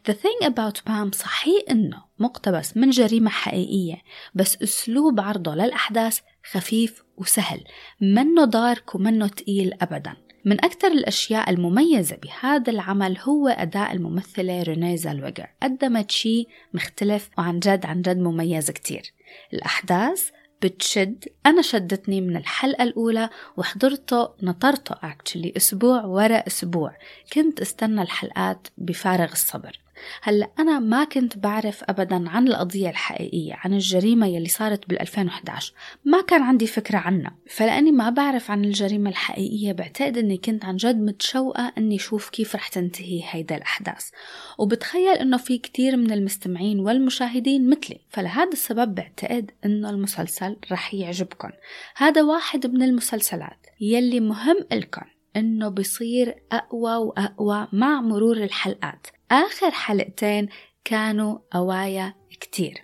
The 0.10 0.14
thing 0.14 0.48
about 0.48 0.80
Pam 0.88 1.12
صحيح 1.14 1.64
إنه 1.72 2.04
مقتبس 2.20 2.78
من 2.78 2.90
جريمة 2.90 3.30
حقيقية 3.30 4.02
بس 4.36 4.62
أسلوب 4.64 5.20
عرضه 5.20 5.56
للأحداث 5.56 6.20
خفيف 6.52 7.04
وسهل 7.18 7.64
منه 8.02 8.46
دارك 8.46 8.96
ومنه 8.96 9.28
تقيل 9.28 9.74
أبدا. 9.82 10.14
من 10.46 10.66
أكثر 10.66 10.88
الأشياء 10.88 11.50
المميزة 11.50 12.16
بهذا 12.16 12.72
العمل 12.72 13.18
هو 13.18 13.48
أداء 13.48 13.92
الممثلة 13.92 14.64
رينيه 14.64 14.96
زالويجر 14.96 15.48
قدمت 15.64 16.12
شيء 16.12 16.48
مختلف 16.74 17.30
وعن 17.38 17.60
جد 17.60 17.86
عن 17.86 18.02
جد 18.02 18.18
مميز 18.18 18.72
كتير. 18.72 19.14
الأحداث 19.54 20.30
بتشد. 20.62 21.26
أنا 21.46 21.62
شدتني 21.62 22.22
من 22.22 22.38
الحلقة 22.38 22.84
الأولى 22.84 23.30
وحضرته 23.58 24.30
نطرته 24.42 24.96
actually 24.96 25.56
أسبوع 25.58 26.06
ورا 26.06 26.38
أسبوع. 26.38 26.96
كنت 27.34 27.62
أستنى 27.62 28.02
الحلقات 28.02 28.68
بفارغ 28.78 29.32
الصبر. 29.32 29.80
هلا 30.22 30.52
أنا 30.60 30.80
ما 30.80 31.04
كنت 31.04 31.38
بعرف 31.38 31.84
أبدا 31.84 32.30
عن 32.30 32.48
القضية 32.48 32.90
الحقيقية 32.90 33.54
عن 33.54 33.74
الجريمة 33.74 34.28
يلي 34.28 34.48
صارت 34.48 34.90
بال 34.90 35.02
2011 35.02 35.74
ما 36.06 36.22
كان 36.22 36.42
عندي 36.42 36.68
فكرة 36.68 36.98
عنها 36.98 37.36
فلأني 37.50 37.92
ما 37.92 38.10
بعرف 38.10 38.52
عن 38.52 38.66
الجريمة 38.66 39.10
الحقيقية 39.10 39.72
بعتقد 39.72 40.18
أني 40.18 40.38
كنت 40.38 40.66
عن 40.66 40.76
جد 40.76 41.02
متشوقة 41.02 41.74
أني 41.78 41.96
أشوف 41.96 42.30
كيف 42.30 42.56
رح 42.56 42.68
تنتهي 42.68 43.24
هيدا 43.30 43.56
الأحداث. 43.56 44.10
وبتخيل 44.58 45.16
أنه 45.16 45.38
في 45.38 45.58
كتير 45.58 45.98
من 45.98 46.12
المستمعين 46.12 46.80
والمشاهدين 46.80 47.70
مثلي 47.70 48.00
فلهذا 48.10 48.52
السبب 48.54 48.96
بعتقد 48.96 49.52
أنه 49.66 49.90
المسلسل 49.90 50.56
رح 50.72 50.94
يعجبكم 50.94 51.50
هذا 51.96 52.24
واحد 52.24 52.68
من 52.68 52.84
المسلسلات 52.84 53.68
يلي 53.82 54.20
مهم 54.20 54.58
لكم 54.72 55.06
إنه 55.36 55.70
بصير 55.70 56.36
أقوى 56.52 56.96
وأقوى 56.96 57.68
مع 57.74 58.02
مرور 58.02 58.38
الحلقات. 58.38 59.08
آخر 59.32 59.72
حلقتين 59.72 60.50
كانوا 60.84 61.40
قوايا 61.52 62.14
كتير 62.40 62.84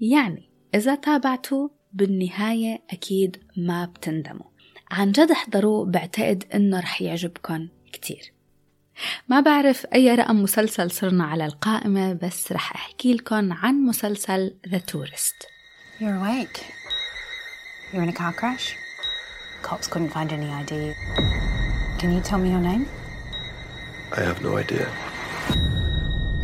يعني 0.00 0.50
إذا 0.74 0.94
تابعتوا 0.94 1.68
بالنهاية 1.92 2.82
أكيد 2.90 3.42
ما 3.56 3.84
بتندموا 3.84 4.50
عن 4.90 5.12
جد 5.12 5.30
احضروه 5.30 5.84
بعتقد 5.84 6.44
إنه 6.54 6.80
رح 6.80 7.02
يعجبكم 7.02 7.68
كتير 7.92 8.32
ما 9.28 9.40
بعرف 9.40 9.86
أي 9.94 10.14
رقم 10.14 10.42
مسلسل 10.42 10.90
صرنا 10.90 11.24
على 11.24 11.46
القائمة 11.46 12.12
بس 12.12 12.52
رح 12.52 12.74
أحكي 12.74 13.14
لكم 13.14 13.52
عن 13.52 13.74
مسلسل 13.74 14.56
The 14.66 14.78
Tourist 14.92 15.46
You're 16.00 16.16
awake. 16.16 16.64
You're 17.92 18.02
in 18.02 18.08
a 18.08 18.12
car 18.12 18.32
crash? 18.32 18.74
Cops 19.62 19.86
couldn't 19.86 20.10
find 20.10 20.32
any 20.32 20.48
ID. 20.48 20.94
Can 21.98 22.10
you 22.14 22.20
tell 22.20 22.38
me 22.38 22.50
your 22.50 22.64
name? 22.70 22.86
I 24.16 24.20
have 24.22 24.42
no 24.42 24.56
idea. 24.56 24.88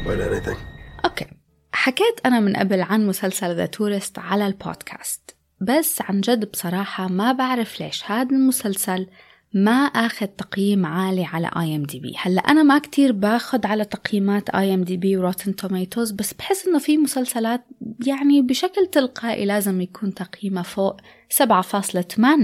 Write 0.06 0.20
anything. 0.20 0.56
Okay 1.04 1.26
حكيت 1.72 2.20
أنا 2.26 2.40
من 2.40 2.56
قبل 2.56 2.82
عن 2.82 3.06
مسلسل 3.06 3.56
The 3.56 3.66
Tourist 3.66 4.18
على 4.18 4.46
البودكاست 4.46 5.36
بس 5.60 6.02
عن 6.02 6.20
جد 6.20 6.50
بصراحة 6.50 7.08
ما 7.08 7.32
بعرف 7.32 7.80
ليش 7.80 8.10
هذا 8.10 8.30
المسلسل 8.30 9.06
ما 9.52 9.70
أخذ 9.72 10.26
تقييم 10.26 10.86
عالي 10.86 11.24
على 11.24 11.50
IMDb 11.56 12.14
هلأ 12.18 12.40
أنا 12.40 12.62
ما 12.62 12.78
كتير 12.78 13.12
باخد 13.12 13.66
على 13.66 13.84
تقييمات 13.84 14.50
IMDb 14.50 15.16
و 15.16 15.22
Rotten 15.22 15.56
Tomatoes 15.56 16.10
بس 16.10 16.32
بحس 16.32 16.66
إنه 16.66 16.78
في 16.78 16.98
مسلسلات 16.98 17.66
يعني 18.06 18.42
بشكل 18.42 18.86
تلقائي 18.86 19.44
لازم 19.44 19.80
يكون 19.80 20.14
تقييمها 20.14 20.62
فوق 20.62 21.00
7.8 21.42 21.44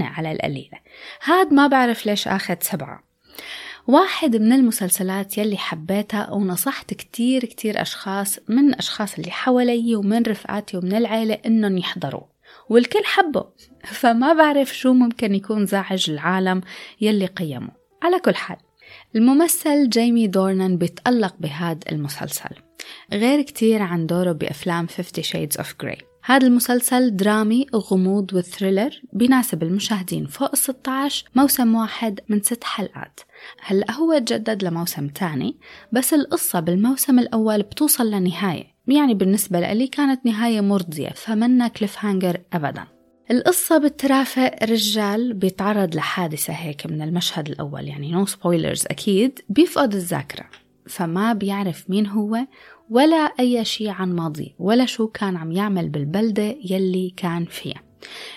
على 0.01 0.31
القليلة. 0.31 0.77
هاد 1.23 1.53
ما 1.53 1.67
بعرف 1.67 2.05
ليش 2.05 2.27
آخذ 2.27 2.55
سبعة. 2.61 3.03
واحد 3.87 4.35
من 4.35 4.51
المسلسلات 4.51 5.37
يلي 5.37 5.57
حبيتها 5.57 6.31
ونصحت 6.31 6.93
كتير 6.93 7.45
كتير 7.45 7.81
أشخاص 7.81 8.39
من 8.47 8.75
أشخاص 8.75 9.17
اللي 9.19 9.31
حوالي 9.31 9.95
ومن 9.95 10.23
رفقاتي 10.23 10.77
ومن 10.77 10.93
العيلة 10.93 11.37
إنهم 11.45 11.77
يحضروا 11.77 12.23
والكل 12.69 13.03
حبه 13.05 13.45
فما 13.99 14.33
بعرف 14.33 14.77
شو 14.77 14.93
ممكن 14.93 15.35
يكون 15.35 15.65
زعج 15.65 16.09
العالم 16.09 16.61
يلي 17.01 17.25
قيمه. 17.25 17.69
على 18.03 18.19
كل 18.19 18.35
حال 18.35 18.57
الممثل 19.15 19.89
جيمي 19.89 20.27
دورنان 20.27 20.77
بيتألق 20.77 21.35
بهذا 21.39 21.79
المسلسل. 21.91 22.55
غير 23.13 23.41
كتير 23.41 23.81
عن 23.81 24.05
دوره 24.05 24.31
بأفلام 24.31 24.87
Fifty 24.87 25.21
Shades 25.21 25.61
of 25.61 25.67
Grey 25.83 26.12
هذا 26.25 26.47
المسلسل 26.47 27.15
درامي 27.15 27.65
غموض 27.75 28.33
و 28.33 28.41
thriller 28.41 29.01
بيناسب 29.13 29.63
المشاهدين 29.63 30.25
فوق 30.25 30.49
ال 30.53 30.57
16 30.57 31.25
موسم 31.35 31.75
واحد 31.75 32.19
من 32.29 32.41
ست 32.41 32.63
حلقات. 32.63 33.19
هلأ 33.61 33.91
هو 33.91 34.17
تجدد 34.17 34.63
لموسم 34.63 35.07
تاني 35.07 35.57
بس 35.91 36.13
القصة 36.13 36.59
بالموسم 36.59 37.19
الأول 37.19 37.61
بتوصل 37.61 38.11
لنهاية. 38.11 38.63
يعني 38.87 39.13
بالنسبة 39.13 39.73
لي 39.73 39.87
كانت 39.87 40.25
نهاية 40.25 40.61
مرضية 40.61 41.09
فمنا 41.09 41.67
cliffhanger 41.67 42.41
أبدا. 42.53 42.83
القصة 43.31 43.77
بترافق 43.77 44.51
رجال 44.63 45.33
بيتعرض 45.33 45.95
لحادثة 45.95 46.53
هيك 46.53 46.85
من 46.85 47.01
المشهد 47.01 47.49
الأول 47.49 47.87
يعني 47.87 48.11
no 48.11 48.29
no 48.29 48.40
spoilers 48.40 48.85
أكيد 48.85 49.39
بيفقد 49.49 49.93
الذاكرة. 49.93 50.45
فما 50.87 51.33
بيعرف 51.33 51.89
مين 51.89 52.07
هو 52.07 52.37
ولا 52.89 53.17
أي 53.17 53.65
شيء 53.65 53.89
عن 53.89 54.15
ماضي 54.15 54.55
ولا 54.59 54.85
شو 54.85 55.07
كان 55.07 55.37
عم 55.37 55.51
يعمل 55.51 55.89
بالبلدة 55.89 56.55
يلي 56.65 57.13
كان 57.17 57.45
فيها. 57.45 57.81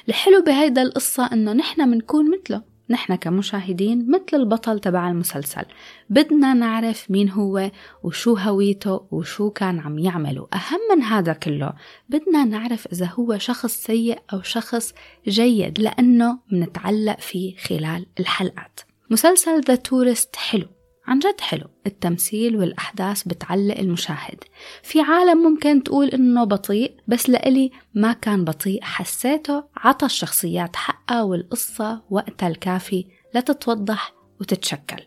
الحلو 0.09 0.42
بهيدا 0.42 0.82
القصة 0.82 1.32
إنه 1.32 1.52
نحن 1.52 1.88
منكون 1.88 2.30
مثله. 2.30 2.76
نحن 2.90 3.14
كمشاهدين 3.14 4.11
مثل 4.11 4.37
البطل 4.37 4.78
تبع 4.78 5.11
المسلسل. 5.11 5.62
بدنا 6.11 6.54
نعرف 6.54 7.11
مين 7.11 7.30
هو 7.30 7.70
وشو 8.02 8.37
هويته 8.37 9.06
وشو 9.11 9.50
كان 9.50 9.80
عم 9.80 9.98
يعمل 9.98 10.38
وأهم 10.38 10.80
من 10.90 11.02
هذا 11.02 11.32
كله 11.32 11.72
بدنا 12.09 12.44
نعرف 12.44 12.87
إذا 12.87 13.06
هو 13.06 13.38
شخص 13.38 13.76
سيء 13.76 14.18
أو 14.32 14.42
شخص 14.42 14.94
جيد 15.28 15.80
لأنه 15.80 16.38
منتعلق 16.52 17.20
فيه 17.20 17.56
خلال 17.56 18.06
الحلقات. 18.20 18.80
مسلسل 19.11 19.61
The 19.61 19.74
Tourist 19.74 20.37
حلو. 20.37 20.75
عن 21.07 21.19
جد 21.19 21.40
حلو. 21.40 21.66
التمثيل 21.87 22.57
والأحداث 22.57 23.23
بتعلق 23.23 23.79
المشاهد. 23.79 24.45
في 24.83 25.01
عالم 25.01 25.38
ممكن 25.38 25.83
تقول 25.83 26.09
إنه 26.09 26.45
بطيء 26.45 26.97
بس 27.09 27.31
لإلي 27.31 27.71
ما 27.95 28.12
كان 28.12 28.45
بطيء. 28.45 28.83
حسيته 28.83 29.64
عطى 29.77 30.07
الشخصيات 30.07 30.77
حقها 30.77 31.23
والقصة 31.23 32.03
وقتها 32.11 32.49
الكافي 32.49 33.07
لتتوضح 33.35 34.14
وتتشكل. 34.40 35.03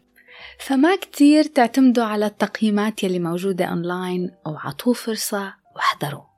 فما 0.60 0.96
كتير 0.96 1.44
تعتمدوا 1.44 2.04
على 2.04 2.26
التقييمات 2.26 3.04
يلي 3.04 3.20
موجودة 3.20 3.66
أونلاين 3.66 4.32
أو 4.48 4.58
عطوه 4.58 4.94
فرصة 4.94 5.54
واحضروا 5.76 6.29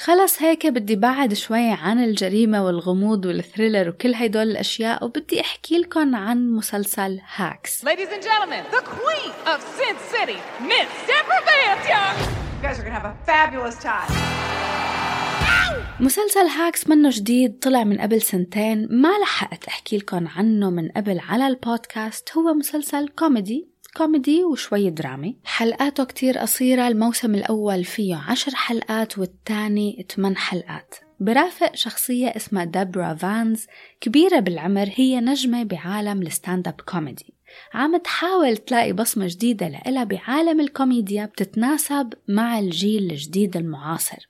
خلص 0.00 0.42
هيك 0.42 0.66
بدي 0.66 0.96
بعد 0.96 1.34
شوي 1.34 1.70
عن 1.70 2.04
الجريمة 2.04 2.64
والغموض 2.66 3.26
وال 3.26 3.38
thriller 3.38 3.88
وكل 3.88 4.14
هيدول 4.14 4.42
الأشياء 4.42 5.04
وبدي 5.04 5.40
أحكي 5.40 5.78
لكم 5.78 6.14
عن 6.14 6.50
مسلسل 6.50 7.20
Hacks 7.34 7.84
Ladies 7.84 8.12
and 8.16 8.22
gentlemen, 8.22 8.62
the 8.70 8.82
queen 8.96 9.32
of 9.52 9.58
Sin 9.78 9.96
City, 10.12 10.38
Miss 10.70 10.88
Deborah 11.08 11.44
Vance! 11.48 11.88
You 11.88 12.62
guys 12.62 12.78
are 12.78 12.84
gonna 12.84 13.00
have 13.00 13.04
a 13.04 13.16
fabulous 13.26 13.76
time. 13.82 14.10
مسلسل 16.00 16.46
Hacks 16.46 16.88
منه 16.88 17.10
جديد 17.12 17.58
طلع 17.58 17.84
من 17.84 18.00
قبل 18.00 18.22
سنتين 18.22 18.88
ما 18.90 19.18
لحقت 19.22 19.64
أحكي 19.64 19.96
لكم 19.96 20.28
عنه 20.28 20.70
من 20.70 20.88
قبل 20.88 21.20
على 21.28 21.46
البودكاست 21.46 22.36
هو 22.36 22.54
مسلسل 22.54 23.08
كوميدي 23.08 23.68
كوميدي 23.98 24.44
وشوي 24.44 24.90
درامي. 24.90 25.36
حلقاته 25.44 26.04
كتير 26.04 26.38
قصيرة 26.38 26.88
الموسم 26.88 27.34
الأول 27.34 27.84
فيه 27.84 28.16
عشر 28.16 28.54
حلقات 28.54 29.18
والتاني 29.18 30.06
8 30.16 30.36
حلقات. 30.36 30.94
برافق 31.20 31.76
شخصية 31.76 32.28
اسمها 32.28 32.64
ديبورا 32.64 33.14
فانس 33.14 33.66
كبيرة 34.00 34.40
بالعمر 34.40 34.90
هي 34.94 35.20
نجمة 35.20 35.62
بعالم 35.62 36.22
ال 36.22 36.68
stand-up 36.68 36.80
comedy. 36.80 37.34
عم 37.74 37.96
تحاول 37.96 38.56
تلاقي 38.56 38.92
بصمة 38.92 39.26
جديدة 39.26 39.68
لإلها 39.68 40.04
بعالم 40.04 40.60
الكوميديا 40.60 41.24
بتتناسب 41.24 42.14
مع 42.28 42.58
الجيل 42.58 43.10
الجديد 43.10 43.56
المعاصر. 43.56 44.28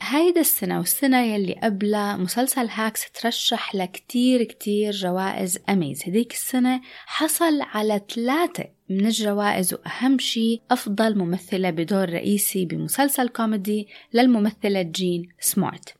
هيدا 0.00 0.40
السنة 0.40 0.78
والسنة 0.78 1.20
يلي 1.22 1.60
قبلها 1.62 2.16
مسلسل 2.16 2.68
Hacks 2.70 3.10
ترشح 3.12 3.74
لكتير 3.74 4.42
كتير 4.42 4.92
جوائز 4.92 5.58
أميز. 5.68 6.02
هديك 6.06 6.32
السنة 6.32 6.80
حصل 7.06 7.60
على 7.62 8.00
ثلاثة 8.14 8.73
من 8.88 9.06
الجوائز 9.06 9.74
وأهم 9.74 10.18
شي 10.18 10.60
أفضل 10.70 11.18
ممثلة 11.18 11.70
بدور 11.70 12.10
رئيسي 12.10 12.64
بمسلسل 12.64 13.28
كوميدي 13.28 13.88
للممثلة 14.12 14.82
جين 14.82 15.28
سمارت. 15.40 15.94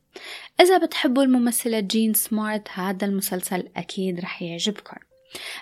إذا 0.61 0.77
بتحبوا 0.77 1.23
الممثلة 1.23 1.79
جين 1.79 2.13
سمارت 2.13 2.67
هذا 2.73 3.05
المسلسل 3.07 3.69
أكيد 3.77 4.19
رح 4.19 4.41
يعجبكم 4.41 4.97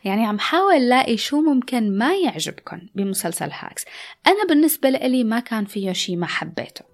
يعني 0.06 0.26
عم 0.26 0.40
حاول 0.40 0.90
لاقي 0.90 1.18
شو 1.18 1.42
ممكن 1.42 1.98
ما 1.98 2.16
يعجبكم 2.16 2.82
بمسلسل 2.96 3.50
Hacks. 3.52 3.86
أنا 4.28 4.46
بالنسبة 4.50 4.90
لي 4.90 5.24
ما 5.24 5.40
كان 5.40 5.66
فيه 5.66 5.92
شي 5.92 6.16
ما 6.16 6.28
حبيته. 6.28 6.93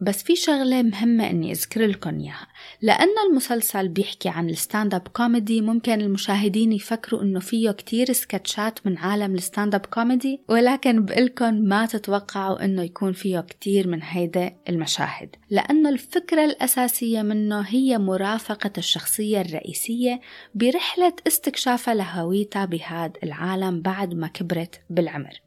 بس 0.00 0.22
في 0.22 0.36
شغلة 0.36 0.82
مهمة 0.82 1.30
إني 1.30 1.52
أذكر 1.52 1.86
لكم 1.86 2.20
إياها. 2.20 2.46
لأن 2.82 3.14
المسلسل 3.30 3.88
بيحكي 3.88 4.28
عن 4.28 4.50
ال 4.50 4.94
stand-up 4.94 5.08
comedy 5.08 5.60
ممكن 5.60 6.00
المشاهدين 6.00 6.72
يفكروا 6.72 7.22
إنه 7.22 7.40
فيه 7.40 7.70
كتير 7.70 8.12
سكتشات 8.12 8.86
من 8.86 8.98
عالم 8.98 9.34
ال 9.34 9.74
stand-up 9.74 9.86
comedy 9.86 10.40
ولكن 10.48 11.04
بقلكن 11.04 11.68
ما 11.68 11.86
تتوقعوا 11.86 12.64
إنه 12.64 12.82
يكون 12.82 13.12
فيه 13.12 13.40
كتير 13.40 13.88
من 13.88 14.02
هيدا 14.02 14.56
المشاهد. 14.68 15.36
لأنه 15.50 15.88
الفكرة 15.88 16.44
الأساسية 16.44 17.22
منه 17.22 17.60
هي 17.60 17.98
مرافقة 17.98 18.72
الشخصية 18.78 19.40
الرئيسية 19.40 20.20
برحلة 20.54 21.12
استكشافها 21.26 21.94
لهويتها 21.94 22.64
بهذا 22.64 23.12
العالم 23.22 23.82
بعد 23.82 24.14
ما 24.14 24.26
كبرت 24.26 24.80
بالعمر. 24.90 25.40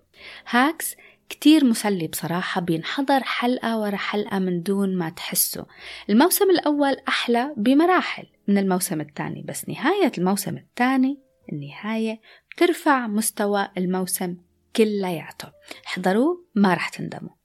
Hacks 0.49 0.95
كتير 1.29 1.65
مسلي 1.65 2.07
بصراحة 2.07 2.61
بينحضر 2.61 3.23
حلقة 3.23 3.79
ورا 3.79 3.95
حلقة 3.95 4.39
من 4.39 4.63
دون 4.63 4.97
ما 4.97 5.09
تحسوا 5.09 5.65
الموسم 6.09 6.49
الأول 6.49 6.97
أحلى 7.07 7.53
بمراحل 7.57 8.27
من 8.47 8.57
الموسم 8.57 9.01
الثاني 9.01 9.43
بس 9.47 9.69
نهاية 9.69 10.11
الموسم 10.17 10.57
الثاني 10.57 11.19
النهاية 11.53 12.21
بترفع 12.51 13.07
مستوى 13.07 13.67
الموسم 13.77 14.37
كلياته 14.75 15.51
احضروه 15.87 16.45
ما 16.55 16.73
رح 16.73 16.89
تندموا. 16.89 17.36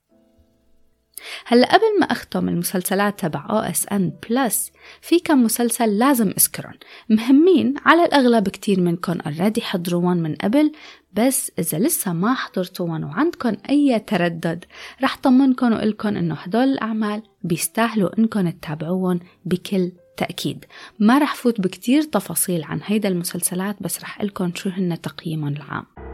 هلا 1.46 1.66
قبل 1.66 2.00
ما 2.00 2.06
أختم 2.06 2.48
المسلسلات 2.48 3.20
تبع 3.20 3.46
OSN 3.50 4.12
Plus 4.30 4.72
في 5.00 5.18
كم 5.18 5.42
مسلسل 5.42 5.98
لازم 5.98 6.28
أذكرهم. 6.28 6.74
مهمين 7.08 7.74
على 7.85 8.04
الأغلب 8.04 8.48
كتير 8.48 8.80
منكم 8.80 9.18
already 9.20 9.61
حضروهم 9.61 10.16
من 10.16 10.35
قبل 10.35 10.72
بس 11.12 11.52
إذا 11.58 11.78
لسه 11.78 12.12
ما 12.12 12.35
حضرتوهم 12.35 13.04
وعندكم 13.04 13.56
أي 13.70 13.98
تردد 13.98 14.64
رح 15.02 15.16
طمنكم 15.16 15.72
وقلكم 15.72 16.08
إنه 16.08 16.35
هدول 16.35 16.62
الأعمال 16.62 17.22
بيستاهلوا 17.42 18.18
إنكم 18.18 18.50
تتابعوهم 18.50 19.20
بكل 19.44 19.92
تأكيد. 20.16 20.64
ما 20.98 21.18
رح 21.18 21.35
فوت 21.35 21.61
بكتير 21.61 22.02
تفاصيل 22.02 22.64
عن 22.64 22.80
هيدا 22.85 23.08
المسلسلات 23.08 23.76
بس 23.80 24.00
رح 24.00 24.20
قلكم 24.20 24.54
شو 24.54 24.68
هن 24.68 25.00
تقييمهم 25.00 25.52
العام. 25.52 26.12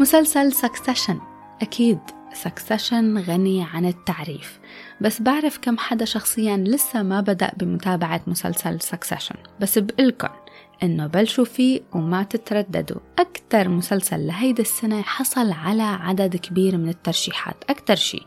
مسلسل 0.00 0.52
Succession 0.52 1.20
أكيد 1.62 1.98
Succession 2.32 3.18
غني 3.18 3.66
عن 3.72 3.86
التعريف. 3.86 4.58
بس 5.00 5.22
بعرف 5.22 5.58
كم 5.58 5.78
حدا 5.78 6.04
شخصيا 6.04 6.56
لسه 6.56 7.02
ما 7.02 7.20
بدأ 7.20 7.52
بمتابعة 7.56 8.20
مسلسل 8.26 8.80
Succession 8.80 9.34
بس 9.60 9.78
بقلكن 9.78 10.28
إنه 10.82 11.06
بلشوا 11.06 11.44
فيه 11.44 11.80
وما 11.94 12.22
تترددوا. 12.22 13.00
أكتر 13.18 13.68
مسلسل 13.68 14.26
لهيدي 14.26 14.62
السنة 14.62 15.02
حصل 15.02 15.52
على 15.52 15.82
عدد 15.82 16.36
كبير 16.36 16.76
من 16.76 16.88
الترشيحات. 16.88 17.64
أكتر 17.70 17.96
شي 17.96 18.20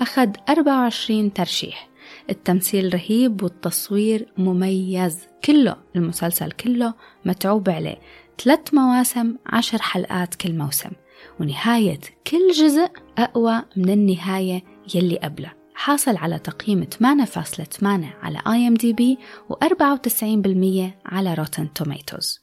أخذ 0.00 0.28
24 0.48 1.32
ترشيح. 1.32 1.88
التمثيل 2.30 2.94
رهيب 2.94 3.42
والتصوير 3.42 4.26
مميز. 4.38 5.18
كله 5.44 5.76
المسلسل 5.96 6.50
كله 6.50 6.94
متعوب 7.24 7.70
عليه. 7.70 7.98
ثلاث 8.44 8.74
مواسم 8.74 9.36
عشر 9.46 9.82
حلقات 9.82 10.34
كل 10.34 10.52
موسم. 10.58 10.90
ونهاية 11.40 12.00
كل 12.26 12.50
جزء 12.52 12.88
أقوى 13.18 13.62
من 13.76 13.90
النهاية 13.90 14.62
يلي 14.94 15.18
قبله. 15.18 15.52
حاصل 15.74 16.16
على 16.16 16.38
تقييم 16.38 16.84
8.8 16.84 17.84
على 18.22 18.38
IMDb 18.46 19.18
و94% 19.52 20.90
على 21.06 21.34
Rotten 21.34 21.72
Tomatoes 21.72 22.40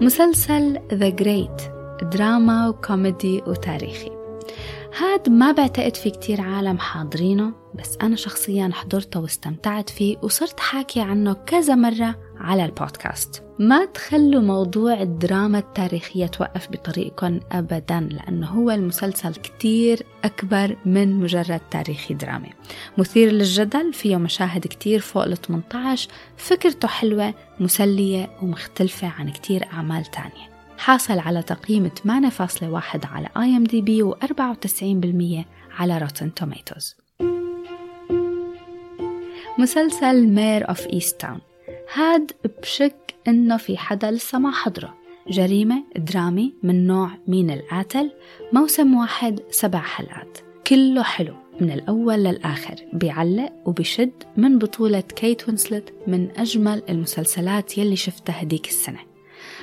مسلسل 0.00 0.78
The 0.94 1.08
Great 1.08 1.62
دراما 2.02 2.68
وكوميدي 2.68 3.42
وتاريخي. 3.46 4.10
هاد 4.98 5.28
ما 5.28 5.52
بعتقد 5.52 5.96
في 5.96 6.10
كتير 6.10 6.40
عالم 6.40 6.78
حاضرينه 6.78 7.52
بس 7.74 7.98
أنا 8.02 8.16
شخصيا 8.16 8.70
حضرته 8.72 9.20
واستمتعت 9.20 9.90
فيه 9.90 10.16
وصرت 10.22 10.60
حاكي 10.60 11.00
عنه 11.00 11.32
كذا 11.32 11.74
مرة 11.74 12.25
على 12.46 12.64
البودكاست. 12.64 13.42
ما 13.58 13.84
تخلوا 13.84 14.42
موضوع 14.42 15.02
الدراما 15.02 15.58
التاريخية 15.58 16.26
توقف 16.26 16.68
بطريقكم 16.70 17.40
أبدا 17.52 18.00
لأنه 18.00 18.46
هو 18.46 18.70
المسلسل 18.70 19.34
كتير 19.34 20.02
أكبر 20.24 20.76
من 20.84 21.14
مجرد 21.20 21.60
تاريخي 21.70 22.14
درامي. 22.14 22.52
مثير 22.98 23.30
للجدل 23.30 23.92
فيه 23.92 24.16
مشاهد 24.16 24.66
كتير 24.66 25.00
فوق 25.00 25.24
ال 25.24 25.36
18 25.36 26.10
فكرته 26.36 26.88
حلوة 26.88 27.34
مسلية 27.60 28.30
ومختلفة 28.42 29.08
عن 29.08 29.30
كتير 29.30 29.64
أعمال 29.72 30.04
تانية. 30.04 30.56
حاصل 30.78 31.18
على 31.18 31.42
تقييم 31.42 31.88
8.1 31.88 33.06
على 33.06 33.28
IMDb 33.36 34.12
و94% 34.12 35.44
على 35.78 35.98
Rotten 35.98 36.34
Tomatoes. 36.34 36.96
مسلسل 39.58 40.26
Mare 40.26 40.68
of 40.68 40.86
Easttown 40.86 41.40
هاد 41.92 42.32
بشك 42.62 43.14
إنه 43.28 43.56
في 43.56 43.76
حدا 43.76 44.10
لسه 44.10 44.38
ما 44.38 44.50
حضره. 44.50 44.94
جريمة 45.28 45.84
درامي 45.96 46.54
من 46.62 46.86
نوع 46.86 47.10
مين 47.28 47.50
القاتل 47.50 48.10
موسم 48.52 48.94
واحد 48.94 49.40
سبع 49.50 49.80
حلقات. 49.80 50.38
كله 50.66 51.02
حلو 51.02 51.34
من 51.60 51.70
الأول 51.70 52.14
للآخر 52.14 52.74
بيعلق 52.92 53.52
وبشد 53.66 54.12
من 54.36 54.58
بطولة 54.58 55.00
كيت 55.00 55.48
وينسلت 55.48 55.94
من 56.06 56.28
أجمل 56.36 56.82
المسلسلات 56.88 57.78
يلي 57.78 57.96
شفتها 57.96 58.42
هديك 58.42 58.68
السنة. 58.68 59.00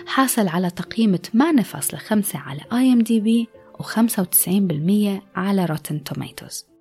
حاصل 0.06 0.48
على 0.48 0.70
تقييم 0.70 1.16
8.5 1.16 2.36
على 2.36 2.62
IMDb 2.74 3.48
و95% 3.80 5.22
على 5.36 5.66
Rotten 5.66 6.04
Tomatoes. 6.04 6.73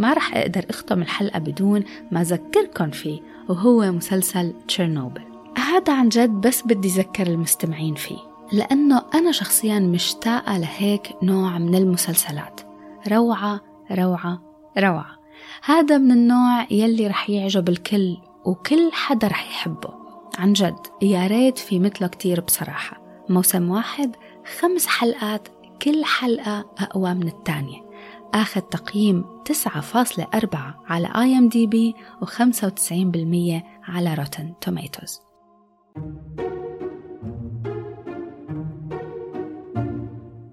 ما 0.00 0.12
رح 0.12 0.36
أقدر 0.36 0.64
أختم 0.70 1.02
الحلقة 1.02 1.38
بدون 1.38 1.84
ما 2.10 2.20
أذكركم 2.20 2.90
فيه 2.90 3.20
وهو 3.48 3.92
مسلسل 3.92 4.54
تشيرنوبل. 4.68 5.22
هذا 5.56 5.92
عن 5.92 6.08
جد 6.08 6.30
بس 6.30 6.62
بدي 6.62 6.88
أذكر 6.88 7.26
المستمعين 7.26 7.94
فيه 7.94 8.18
لأنه 8.52 9.02
أنا 9.14 9.32
شخصيا 9.32 9.78
مشتاقة 9.78 10.58
لهيك 10.58 11.12
نوع 11.22 11.58
من 11.58 11.74
المسلسلات. 11.74 12.60
روعة 13.08 13.60
روعة 13.92 14.42
روعة. 14.78 15.20
هذا 15.64 15.98
من 15.98 16.12
النوع 16.12 16.66
يلي 16.70 17.06
رح 17.06 17.30
يعجب 17.30 17.68
الكل 17.68 18.16
وكل 18.44 18.90
حدا 18.92 19.26
رح 19.28 19.50
يحبه. 19.50 19.94
عن 20.38 20.52
جد 20.52 20.86
يا 21.02 21.26
ريت 21.26 21.58
في 21.58 21.78
مثله 21.78 22.08
كتير 22.08 22.40
بصراحة. 22.40 23.00
موسم 23.28 23.70
واحد 23.70 24.16
خمس 24.60 24.86
حلقات 24.86 25.48
كل 25.82 26.04
حلقة 26.04 26.64
أقوى 26.78 27.14
من 27.14 27.28
الثانية. 27.28 27.89
أخذ 28.34 28.60
تقييم 28.60 29.24
9.4 29.44 30.56
على 30.88 31.12
IMDb 31.16 31.94
و95% 32.24 33.62
على 33.88 34.14
Rotten 34.14 34.52
Tomatoes. 34.60 35.20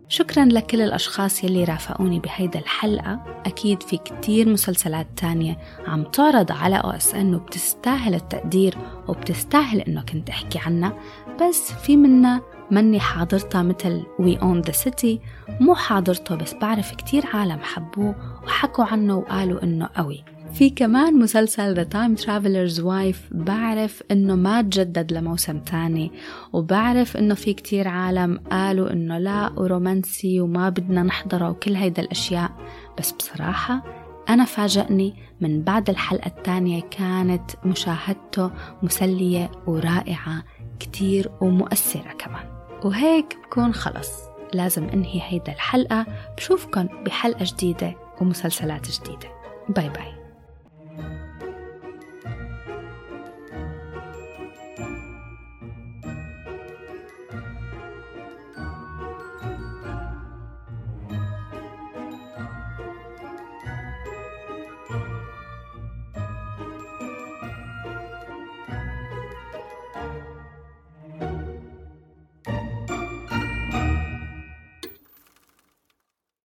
شكرا 0.09 0.45
لكل 0.45 0.81
الأشخاص 0.81 1.43
يلي 1.43 1.63
رافقوني 1.63 2.19
بهيدا 2.19 2.59
الحلقة. 2.59 3.41
أكيد 3.45 3.83
في 3.83 3.97
كتير 3.97 4.49
مسلسلات 4.49 5.07
تانية 5.17 5.57
عم 5.87 6.03
تعرض 6.03 6.51
على 6.51 6.75
OSN 6.75 7.35
وبتستاهل 7.35 8.15
التقدير 8.15 8.77
وبتستاهل 9.07 9.81
إنه 9.81 10.01
كنت 10.01 10.29
أحكي 10.29 10.59
عنها. 10.59 10.93
بس 11.41 11.71
في 11.71 11.97
منا 11.97 12.41
مني 12.71 12.99
حاضرتها 12.99 13.63
مثل 13.63 14.03
We 14.19 14.37
Own 14.37 14.61
This 14.61 14.71
City 14.71 15.19
مو 15.59 15.75
حاضرته 15.75 16.35
بس 16.35 16.53
بعرف 16.53 16.95
كتير 16.95 17.23
عالم 17.33 17.59
حبوه 17.61 18.15
وحكوا 18.43 18.85
عنه 18.85 19.17
وقالوا 19.17 19.63
إنه 19.63 19.89
قوي. 19.95 20.23
في 20.53 20.69
كمان 20.69 21.19
مسلسل 21.19 21.73
The 21.73 21.83
Time 21.83 22.15
Traveler's 22.15 22.79
Wife 22.79 23.29
بعرف 23.31 24.03
إنه 24.11 24.35
ما 24.35 24.61
تجدد 24.61 25.13
لموسم 25.13 25.59
تاني 25.59 26.11
وبعرف 26.53 27.17
إنه 27.17 27.33
في 27.33 27.53
كتير 27.53 27.87
عالم 27.87 28.39
قالوا 28.51 28.93
إنه 28.93 29.17
لا 29.17 29.51
ورومانسي 29.57 30.41
وما 30.41 30.69
بدنا 30.69 31.03
نحضره 31.03 31.49
وكل 31.49 31.75
هيدا 31.75 32.01
الأشياء. 32.01 32.51
بس 32.99 33.11
بصراحة 33.11 33.83
أنا 34.29 34.45
فاجأني 34.45 35.15
من 35.41 35.61
بعد 35.61 35.89
الحلقة 35.89 36.27
الثانية 36.27 36.81
كانت 36.81 37.51
مشاهدته 37.65 38.51
مسلية 38.83 39.51
ورائعة 39.67 40.43
كتير 40.79 41.31
ومؤثرة 41.41 42.11
كمان. 42.19 42.46
وهيك 42.83 43.37
بكون 43.43 43.73
خلص. 43.73 44.11
لازم 44.53 44.89
انهي 44.89 45.21
هيدا 45.23 45.53
الحلقة 45.53 46.05
بشوفكن 46.37 46.89
بحلقة 47.05 47.45
جديدة 47.45 47.95
ومسلسلات 48.21 48.91
جديدة. 48.91 49.29
باي 49.69 49.89
باي. 49.89 50.26